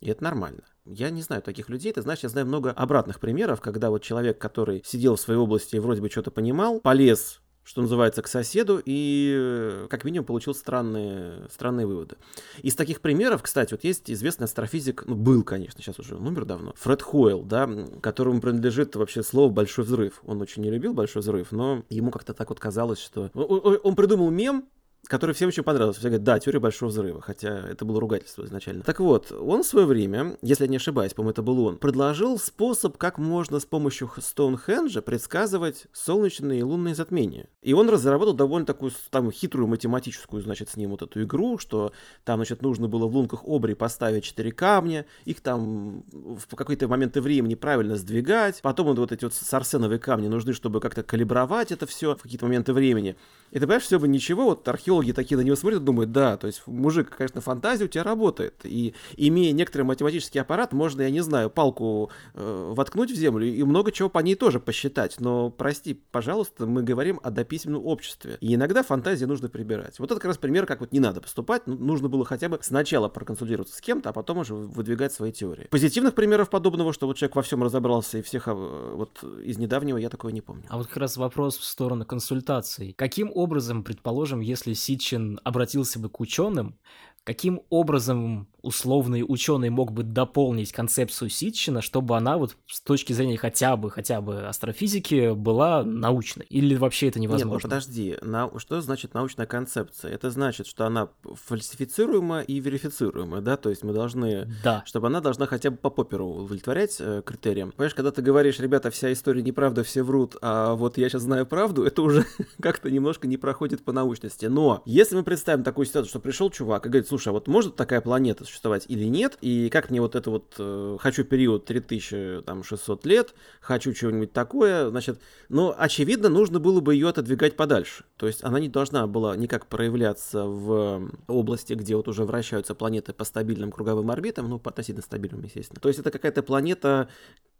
[0.00, 0.62] И это нормально.
[0.84, 1.92] Я не знаю таких людей.
[1.92, 5.76] Ты знаешь, я знаю много обратных примеров, когда вот человек, который сидел в своей области
[5.76, 10.54] и вроде бы что-то понимал, полез что называется, к соседу, и э, как минимум получил
[10.54, 12.16] странные, странные выводы.
[12.62, 16.44] Из таких примеров, кстати, вот есть известный астрофизик, ну, был, конечно, сейчас уже он умер
[16.44, 17.68] давно, Фред Хойл, да,
[18.02, 20.20] которому принадлежит вообще слово «большой взрыв».
[20.24, 23.30] Он очень не любил «большой взрыв», но ему как-то так вот казалось, что...
[23.34, 24.66] Он придумал мем,
[25.06, 26.00] который всем очень понравился.
[26.00, 28.82] Все говорят, да, теория большого взрыва, хотя это было ругательство изначально.
[28.82, 32.38] Так вот, он в свое время, если я не ошибаюсь, по-моему, это был он, предложил
[32.38, 37.48] способ, как можно с помощью Стоунхенджа предсказывать солнечные и лунные затмения.
[37.62, 41.92] И он разработал довольно такую там хитрую математическую, значит, с ним вот эту игру, что
[42.24, 47.20] там, значит, нужно было в лунках Обри поставить четыре камня, их там в какие-то моменты
[47.20, 52.16] времени правильно сдвигать, потом вот эти вот сарсеновые камни нужны, чтобы как-то калибровать это все
[52.16, 53.16] в какие-то моменты времени.
[53.50, 56.12] И ты понимаешь, все бы ничего, вот археолог археологи такие на него смотрят и думают,
[56.12, 58.60] да, то есть мужик, конечно, фантазия у тебя работает.
[58.64, 63.62] И имея некоторый математический аппарат, можно, я не знаю, палку э, воткнуть в землю и
[63.62, 65.16] много чего по ней тоже посчитать.
[65.20, 68.38] Но, прости, пожалуйста, мы говорим о дописьменном обществе.
[68.40, 69.98] И иногда фантазии нужно прибирать.
[69.98, 71.66] Вот это как раз пример, как вот не надо поступать.
[71.66, 75.66] Ну, нужно было хотя бы сначала проконсультироваться с кем-то, а потом уже выдвигать свои теории.
[75.70, 79.96] Позитивных примеров подобного, что вот человек во всем разобрался и всех а, вот из недавнего
[79.96, 80.64] я такого не помню.
[80.68, 82.94] А вот как раз вопрос в сторону консультаций.
[82.96, 86.78] Каким образом, предположим, если Сичин обратился бы к ученым,
[87.24, 93.36] каким образом условный ученый мог бы дополнить концепцию Ситчина, чтобы она вот с точки зрения
[93.36, 96.46] хотя бы, хотя бы астрофизики была научной?
[96.46, 97.54] Или вообще это невозможно?
[97.54, 98.50] Нет, ну подожди, на...
[98.58, 100.12] что значит научная концепция?
[100.12, 103.56] Это значит, что она фальсифицируема и верифицируема, да?
[103.56, 104.82] То есть мы должны, да.
[104.86, 107.72] чтобы она должна хотя бы по поперу удовлетворять э, критериям.
[107.72, 111.46] Понимаешь, когда ты говоришь, ребята, вся история неправда, все врут, а вот я сейчас знаю
[111.46, 112.24] правду, это уже
[112.60, 114.46] как-то немножко не проходит по научности.
[114.46, 117.76] Но если мы представим такую ситуацию, что пришел чувак и говорит, слушай, а вот может
[117.76, 123.04] такая планета существовать или нет, и как мне вот это вот, э, хочу период 3600
[123.04, 128.04] лет, хочу чего-нибудь такое, значит, но очевидно нужно было бы ее отодвигать подальше.
[128.16, 133.12] То есть она не должна была никак проявляться в области, где вот уже вращаются планеты
[133.12, 135.80] по стабильным круговым орбитам, ну, по относительно стабильным, естественно.
[135.80, 137.08] То есть это какая-то планета,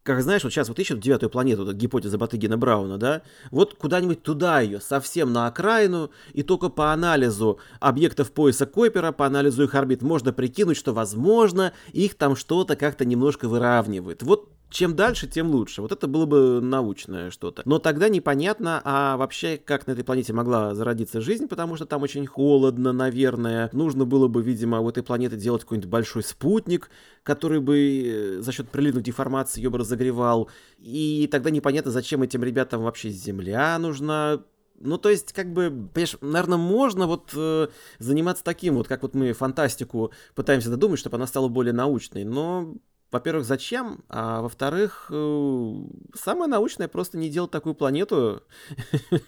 [0.04, 4.60] как знаешь, вот сейчас вот ищут девятую планету, гипотеза Батыгина Брауна, да, вот куда-нибудь туда
[4.60, 10.02] ее, совсем на окраину, и только по анализу объектов пояса Койпера, по анализу их орбит,
[10.02, 14.22] можно прикинуть, что, возможно, их там что-то как-то немножко выравнивает.
[14.22, 15.82] Вот чем дальше, тем лучше.
[15.82, 17.62] Вот это было бы научное что-то.
[17.64, 22.02] Но тогда непонятно, а вообще, как на этой планете могла зародиться жизнь, потому что там
[22.02, 23.70] очень холодно, наверное.
[23.72, 26.90] Нужно было бы, видимо, у этой планеты делать какой-нибудь большой спутник,
[27.22, 30.50] который бы э, за счет приливной деформации ее бы разогревал.
[30.78, 34.42] И тогда непонятно, зачем этим ребятам вообще Земля нужна,
[34.80, 37.68] ну, то есть, как бы, понимаешь, наверное, можно вот э,
[38.00, 42.74] заниматься таким, вот как вот мы фантастику пытаемся додумать, чтобы она стала более научной, но
[43.14, 44.04] во-первых, зачем?
[44.08, 45.74] А во-вторых, э,
[46.14, 48.42] самое научное просто не делать такую планету,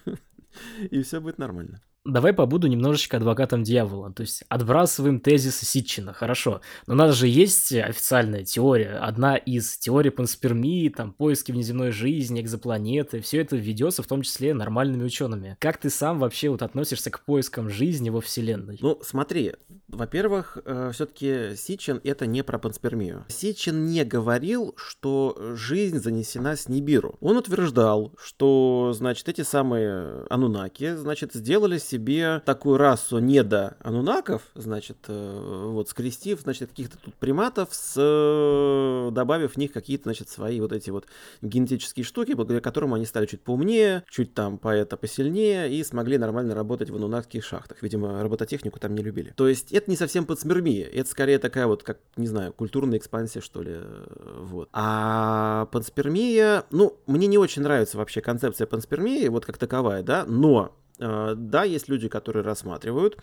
[0.90, 4.12] и все будет нормально давай побуду немножечко адвокатом дьявола.
[4.12, 6.60] То есть отбрасываем тезисы Ситчина, хорошо.
[6.86, 8.98] Но у нас же есть официальная теория.
[8.98, 13.20] Одна из теорий панспермии, там, поиски внеземной жизни, экзопланеты.
[13.20, 15.56] Все это ведется в том числе нормальными учеными.
[15.60, 18.78] Как ты сам вообще вот относишься к поискам жизни во Вселенной?
[18.80, 19.54] Ну, смотри,
[19.88, 23.24] во-первых, э, все-таки Сичин это не про панспермию.
[23.28, 27.16] Сичин не говорил, что жизнь занесена с Нибиру.
[27.20, 34.42] Он утверждал, что, значит, эти самые анунаки, значит, сделали себе себе такую расу недо анунаков,
[34.54, 40.28] значит, э, вот скрестив, значит, каких-то тут приматов, с, э, добавив в них какие-то, значит,
[40.28, 41.06] свои вот эти вот
[41.42, 46.18] генетические штуки, благодаря которым они стали чуть поумнее, чуть там по это посильнее и смогли
[46.18, 47.82] нормально работать в анунакских шахтах.
[47.82, 49.32] Видимо, робототехнику там не любили.
[49.36, 53.40] То есть это не совсем подсмирмия, это скорее такая вот, как, не знаю, культурная экспансия,
[53.40, 54.68] что ли, э, вот.
[54.72, 60.76] А панспермия, ну, мне не очень нравится вообще концепция панспермии, вот как таковая, да, но
[60.98, 63.18] да, есть люди, которые рассматривают,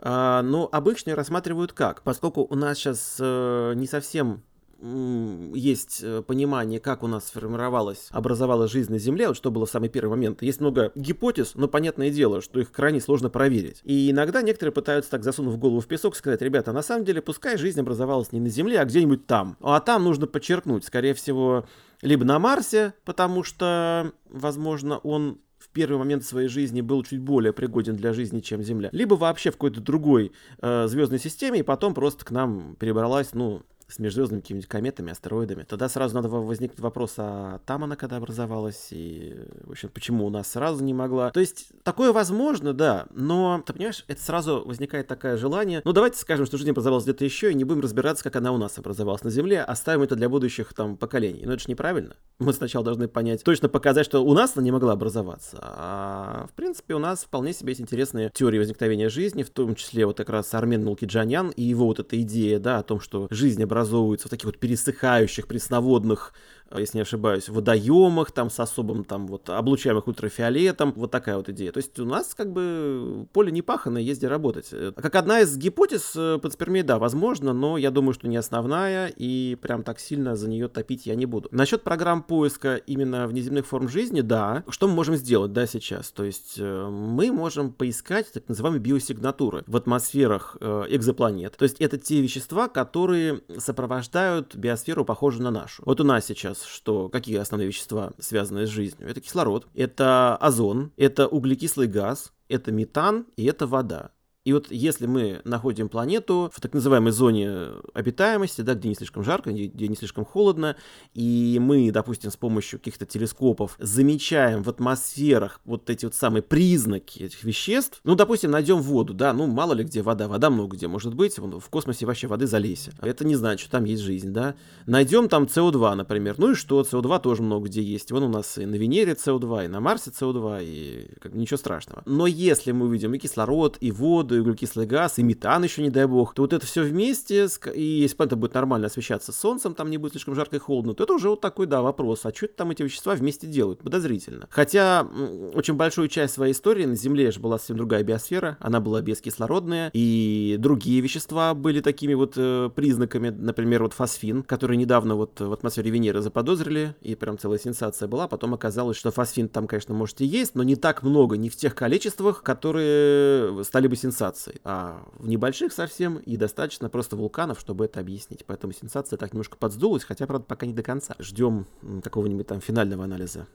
[0.00, 2.02] а, но обычно рассматривают как?
[2.02, 4.42] Поскольку у нас сейчас э, не совсем
[4.78, 9.70] есть э, понимание, как у нас сформировалась, образовалась жизнь на Земле, вот что было в
[9.70, 10.42] самый первый момент.
[10.42, 13.80] Есть много гипотез, но понятное дело, что их крайне сложно проверить.
[13.84, 17.56] И иногда некоторые пытаются так засунув голову в песок сказать, ребята, на самом деле пускай
[17.56, 19.56] жизнь образовалась не на Земле, а где-нибудь там.
[19.62, 21.64] А там нужно подчеркнуть, скорее всего,
[22.02, 25.38] либо на Марсе, потому что, возможно, он
[25.76, 29.54] первый момент своей жизни был чуть более пригоден для жизни, чем Земля, либо вообще в
[29.54, 34.68] какой-то другой э, звездной системе, и потом просто к нам перебралась, ну, с межзвездными какими-нибудь
[34.68, 39.90] кометами, астероидами, тогда сразу надо возникнуть вопрос, а там она когда образовалась, и, в общем,
[39.90, 41.30] почему у нас сразу не могла.
[41.30, 46.18] То есть, такое возможно, да, но, ты понимаешь, это сразу возникает такое желание, ну, давайте
[46.18, 49.22] скажем, что жизнь образовалась где-то еще, и не будем разбираться, как она у нас образовалась
[49.22, 51.44] на Земле, оставим это для будущих, там, поколений.
[51.44, 52.16] Но это же неправильно.
[52.38, 56.54] Мы сначала должны понять, точно показать, что у нас она не могла образоваться, а, в
[56.54, 60.28] принципе, у нас вполне себе есть интересные теории возникновения жизни, в том числе вот как
[60.30, 64.28] раз Армен Мулкиджанян и его вот эта идея, да, о том, что жизнь образовалась образовываются
[64.28, 66.32] в таких вот пересыхающих пресноводных
[66.74, 71.72] если не ошибаюсь, водоемах, там с особым там вот облучаемых ультрафиолетом, вот такая вот идея.
[71.72, 74.68] То есть у нас как бы поле не паханное, есть где работать.
[74.72, 79.08] Э, как одна из гипотез э, панспермии, да, возможно, но я думаю, что не основная,
[79.08, 81.48] и прям так сильно за нее топить я не буду.
[81.52, 84.64] Насчет программ поиска именно внеземных форм жизни, да.
[84.68, 86.10] Что мы можем сделать, да, сейчас?
[86.10, 91.56] То есть мы можем поискать так называемые биосигнатуры в атмосферах экзопланет.
[91.56, 95.82] То есть это те вещества, которые сопровождают биосферу, похожую на нашу.
[95.84, 99.08] Вот у нас сейчас нас, что какие основные вещества связаны с жизнью?
[99.08, 104.10] Это кислород, это озон, это углекислый газ, это метан и это вода.
[104.46, 107.50] И вот если мы находим планету в так называемой зоне
[107.94, 110.76] обитаемости, да, где не слишком жарко, где, где не слишком холодно,
[111.14, 117.24] и мы, допустим, с помощью каких-то телескопов замечаем в атмосферах вот эти вот самые признаки
[117.24, 120.86] этих веществ, ну, допустим, найдем воду, да, ну, мало ли где вода, вода много где
[120.86, 122.92] может быть, в космосе вообще воды залейся.
[123.02, 124.54] Это не значит, что там есть жизнь, да.
[124.86, 128.12] Найдем там СО2, например, ну и что, СО2 тоже много где есть.
[128.12, 132.04] Вон у нас и на Венере СО2, и на Марсе СО2, и как ничего страшного.
[132.06, 135.90] Но если мы увидим и кислород, и воду, и углекислый газ, и метан еще, не
[135.90, 139.90] дай бог, то вот это все вместе, и если планета будет нормально освещаться солнцем, там
[139.90, 142.48] не будет слишком жарко и холодно, то это уже вот такой, да, вопрос, а что
[142.48, 143.80] там эти вещества вместе делают?
[143.80, 144.46] Подозрительно.
[144.50, 145.06] Хотя
[145.54, 149.90] очень большую часть своей истории на Земле же была совсем другая биосфера, она была бескислородная,
[149.92, 155.52] и другие вещества были такими вот э, признаками, например, вот фосфин, который недавно вот в
[155.52, 160.20] атмосфере Венеры заподозрили, и прям целая сенсация была, потом оказалось, что фосфин там, конечно, может
[160.20, 164.60] и есть, но не так много, не в тех количествах, которые стали бы сенсацией сенсаций,
[164.64, 168.44] а в небольших совсем и достаточно просто вулканов, чтобы это объяснить.
[168.46, 171.14] Поэтому сенсация так немножко подсдулась, хотя, правда, пока не до конца.
[171.18, 171.66] Ждем
[172.02, 173.46] какого-нибудь там финального анализа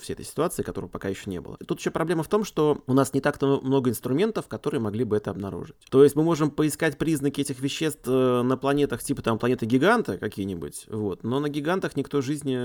[0.00, 1.56] всей этой ситуации, которого пока еще не было.
[1.60, 5.04] И тут еще проблема в том, что у нас не так-то много инструментов, которые могли
[5.04, 5.76] бы это обнаружить.
[5.90, 10.18] То есть мы можем поискать признаки этих веществ э, на планетах типа там планеты гиганта
[10.18, 12.56] какие-нибудь, вот, но на гигантах никто жизни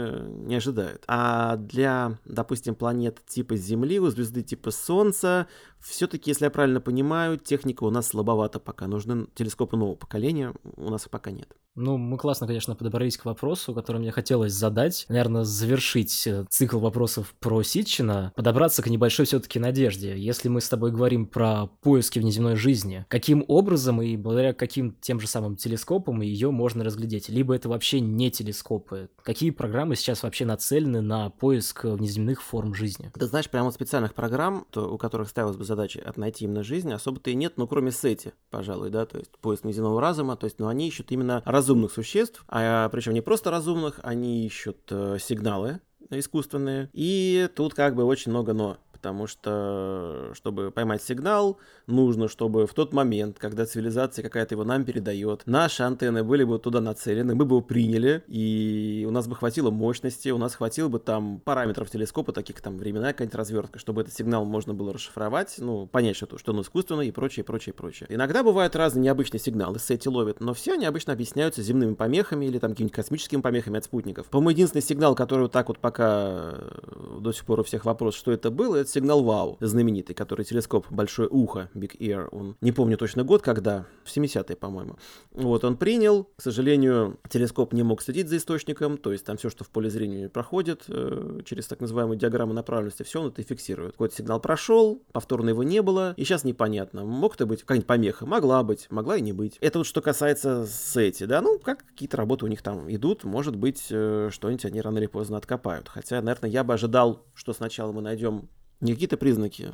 [0.46, 1.04] не ожидает.
[1.08, 5.48] А для, допустим, планет типа Земли, у звезды типа Солнца,
[5.82, 8.88] все-таки, если я правильно понимаю, техника у нас слабовата пока.
[8.88, 11.56] Нужны телескопы нового поколения, у нас их пока нет.
[11.76, 15.06] Ну, мы классно, конечно, подобрались к вопросу, который мне хотелось задать.
[15.08, 20.18] Наверное, завершить э, цикл вопросов про Ситчина, подобраться к небольшой все-таки надежде.
[20.18, 25.22] Если мы с тобой говорим про поиски внеземной жизни, каким образом и благодаря каким тем
[25.22, 27.30] же самым телескопам ее можно разглядеть?
[27.30, 29.10] Либо это вообще не телескопы?
[29.24, 33.12] Какие программы сейчас вообще нацелены на поиск внеземных форм жизни?
[33.18, 36.92] Ты знаешь, прямо специальных программ, то, у которых ставилась бы задача от найти именно жизнь,
[36.92, 40.60] особо-то и нет, ну, кроме сети, пожалуй, да, то есть поиск внеземного разума, то есть,
[40.60, 45.80] ну, они ищут именно разумных существ, а причем не просто разумных, они ищут э, сигналы
[46.10, 46.90] искусственные.
[46.92, 52.74] И тут как бы очень много но потому что, чтобы поймать сигнал, нужно, чтобы в
[52.76, 57.46] тот момент, когда цивилизация какая-то его нам передает, наши антенны были бы туда нацелены, мы
[57.46, 61.90] бы его приняли, и у нас бы хватило мощности, у нас хватило бы там параметров
[61.90, 66.38] телескопа, таких там временная какая-нибудь развертка, чтобы этот сигнал можно было расшифровать, ну, понять, что,
[66.38, 68.06] что он искусственный и прочее, прочее, прочее.
[68.12, 72.60] Иногда бывают разные необычные сигналы, сети ловят, но все они обычно объясняются земными помехами или
[72.60, 74.28] там какими-нибудь космическими помехами от спутников.
[74.28, 78.14] По-моему, единственный сигнал, который вот так вот пока э, до сих пор у всех вопрос,
[78.14, 82.72] что это было, это сигнал ВАУ, знаменитый, который телескоп Большое Ухо, Big Ear, он, не
[82.72, 84.98] помню точно год, когда, в 70-е, по-моему.
[85.32, 89.50] Вот, он принял, к сожалению, телескоп не мог следить за источником, то есть там все,
[89.50, 93.94] что в поле зрения проходит, э, через так называемую диаграмму направленности, все он это фиксирует.
[93.94, 98.26] Какой-то сигнал прошел, повторно его не было, и сейчас непонятно, мог это быть какая-нибудь помеха,
[98.26, 99.58] могла быть, могла и не быть.
[99.62, 103.56] Это вот что касается сети, да, ну, как какие-то работы у них там идут, может
[103.56, 105.88] быть, э, что-нибудь они рано или поздно откопают.
[105.90, 108.50] Хотя, наверное, я бы ожидал, что сначала мы найдем
[108.82, 109.74] не какие-то признаки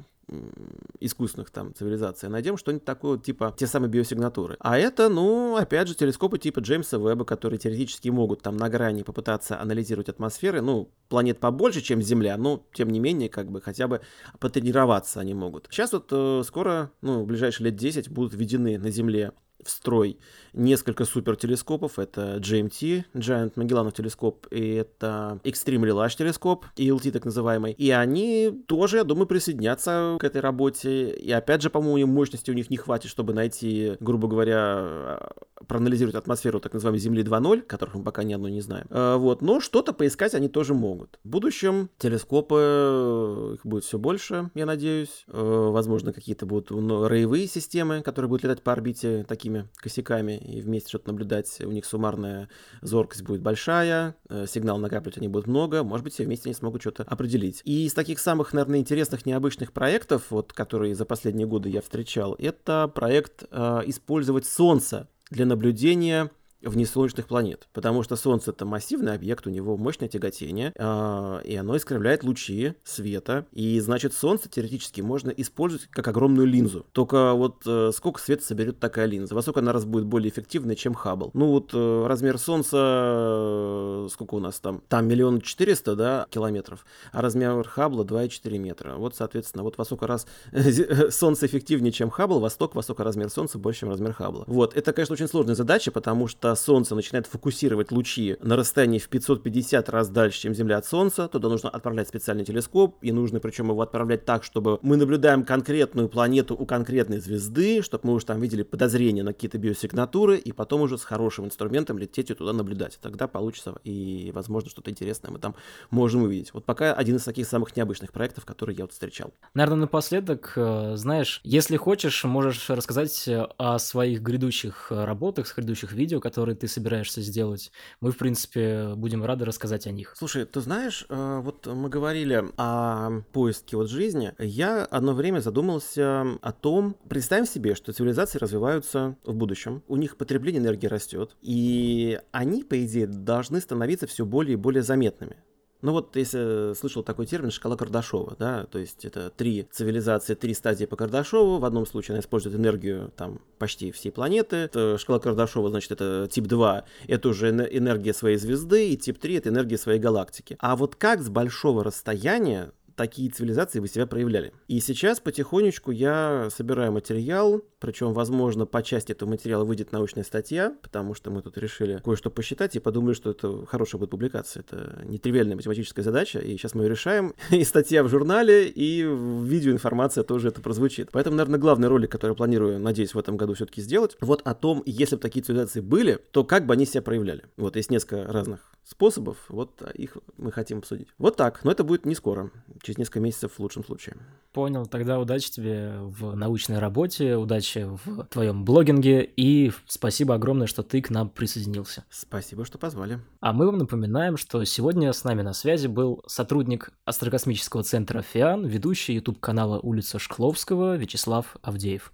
[0.99, 4.57] искусственных там цивилизаций, а найдем что-нибудь такое, типа те самые биосигнатуры.
[4.59, 9.03] А это, ну, опять же, телескопы типа Джеймса Веба, которые теоретически могут там на грани
[9.03, 13.87] попытаться анализировать атмосферы, ну, планет побольше, чем Земля, но, тем не менее, как бы хотя
[13.87, 14.01] бы
[14.39, 15.67] потренироваться они могут.
[15.71, 19.31] Сейчас вот э, скоро, ну, в ближайшие лет 10 будут введены на Земле
[19.63, 20.17] в строй
[20.53, 21.99] несколько супертелескопов.
[21.99, 27.73] Это GMT, Giant Magellanов телескоп, и это Extremely Large телескоп, ELT так называемый.
[27.73, 31.11] И они тоже, я думаю, присоединятся к этой работе.
[31.11, 35.19] И опять же, по-моему, мощности у них не хватит, чтобы найти, грубо говоря,
[35.67, 38.87] проанализировать атмосферу так называемой Земли 2.0, которых мы пока ни одной не знаем.
[38.89, 41.19] А, вот, но что-то поискать они тоже могут.
[41.23, 45.25] В будущем телескопы, их будет все больше, я надеюсь.
[45.27, 50.61] А, возможно, какие-то будут ну, роевые системы, которые будут летать по орбите такими косяками и
[50.61, 51.61] вместе что-то наблюдать.
[51.61, 52.49] У них суммарная
[52.81, 56.81] зоркость будет большая, э, сигнал накапливать они будут много, может быть, все вместе они смогут
[56.81, 57.61] что-то определить.
[57.63, 62.35] И из таких самых, наверное, интересных, необычных проектов, вот, которые за последние годы я встречал,
[62.37, 66.29] это проект э, использовать Солнце для наблюдения
[66.61, 71.77] внесолнечных планет, потому что Солнце это массивный объект, у него мощное тяготение, э, и оно
[71.77, 76.85] искривляет лучи света, и значит Солнце теоретически можно использовать как огромную линзу.
[76.91, 80.75] Только вот э, сколько света соберет такая линза, во сколько она раз будет более эффективной,
[80.75, 81.31] чем Хаббл.
[81.33, 84.81] Ну вот э, размер Солнца, э, сколько у нас там?
[84.87, 88.95] Там миллион четыреста, да, километров, а размер Хаббла 2,4 метра.
[88.95, 90.25] Вот, соответственно, вот во сколько раз
[91.11, 94.43] Солнце эффективнее, чем Хаббл, восток, во сколько размер Солнца больше, чем размер Хаббла.
[94.47, 99.09] Вот, это, конечно, очень сложная задача, потому что Солнце начинает фокусировать лучи на расстоянии в
[99.09, 103.69] 550 раз дальше, чем Земля от Солнца, туда нужно отправлять специальный телескоп, и нужно причем
[103.69, 108.39] его отправлять так, чтобы мы наблюдаем конкретную планету у конкретной звезды, чтобы мы уже там
[108.41, 112.99] видели подозрения на какие-то биосигнатуры, и потом уже с хорошим инструментом лететь и туда наблюдать.
[113.01, 115.55] Тогда получится, и, возможно, что-то интересное мы там
[115.89, 116.53] можем увидеть.
[116.53, 119.33] Вот пока один из таких самых необычных проектов, которые я вот встречал.
[119.53, 123.27] Наверное, напоследок, э, знаешь, если хочешь, можешь рассказать
[123.57, 128.93] о своих грядущих работах, с грядущих видео, которые которые ты собираешься сделать, мы, в принципе,
[128.95, 130.13] будем рады рассказать о них.
[130.15, 134.35] Слушай, ты знаешь, э, вот мы говорили о поиске вот жизни.
[134.37, 140.15] Я одно время задумался о том, представим себе, что цивилизации развиваются в будущем, у них
[140.15, 145.37] потребление энергии растет, и они, по идее, должны становиться все более и более заметными.
[145.81, 150.53] Ну вот, если слышал такой термин шкала Кардашова, да, то есть это три цивилизации, три
[150.53, 151.59] стадии по Кардашову.
[151.59, 154.55] В одном случае она использует энергию там почти всей планеты.
[154.55, 159.35] Это шкала Кардашова, значит, это тип 2, это уже энергия своей звезды, и тип 3
[159.35, 160.57] это энергия своей галактики.
[160.59, 164.51] А вот как с большого расстояния такие цивилизации вы себя проявляли.
[164.67, 170.75] И сейчас потихонечку я собираю материал, причем, возможно, по части этого материала выйдет научная статья,
[170.81, 174.61] потому что мы тут решили кое-что посчитать и подумали, что это хорошая будет публикация.
[174.61, 177.33] Это нетривиальная математическая задача, и сейчас мы ее решаем.
[177.51, 181.09] И статья в журнале, и видеоинформация тоже это прозвучит.
[181.11, 184.55] Поэтому, наверное, главный ролик, который я планирую, надеюсь, в этом году все-таки сделать, вот о
[184.55, 187.43] том, если бы такие цивилизации были, то как бы они себя проявляли.
[187.57, 191.09] Вот есть несколько разных способов, вот их мы хотим обсудить.
[191.17, 192.51] Вот так, но это будет не скоро,
[192.87, 194.15] через несколько месяцев в лучшем случае.
[194.53, 200.83] Понял, тогда удачи тебе в научной работе, удачи в твоем блогинге и спасибо огромное, что
[200.83, 202.05] ты к нам присоединился.
[202.09, 203.19] Спасибо, что позвали.
[203.41, 208.65] А мы вам напоминаем, что сегодня с нами на связи был сотрудник астрокосмического центра ФИАН,
[208.65, 212.13] ведущий YouTube канала улица Шкловского Вячеслав Авдеев.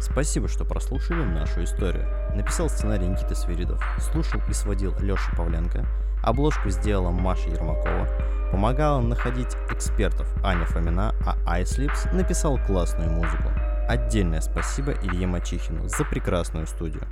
[0.00, 2.06] Спасибо, что прослушали нашу историю.
[2.34, 5.86] Написал сценарий Никита Свиридов, слушал и сводил Леша Павленко,
[6.22, 8.08] обложку сделала Маша Ермакова,
[8.50, 13.50] помогала находить экспертов Аня Фомина, а iSlips написал классную музыку.
[13.88, 17.06] Отдельное спасибо Илье Мачихину за прекрасную студию.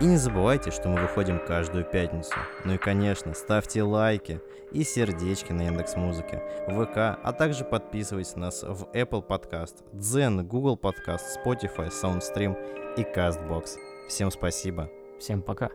[0.00, 2.34] И не забывайте, что мы выходим каждую пятницу.
[2.64, 4.40] Ну и конечно, ставьте лайки
[4.72, 10.42] и сердечки на Яндекс Музыке, ВК, а также подписывайтесь на нас в Apple Podcast, Zen,
[10.42, 12.56] Google Podcast, Spotify, SoundStream
[12.96, 13.76] и CastBox.
[14.08, 14.90] Всем спасибо.
[15.20, 15.70] Всем пока.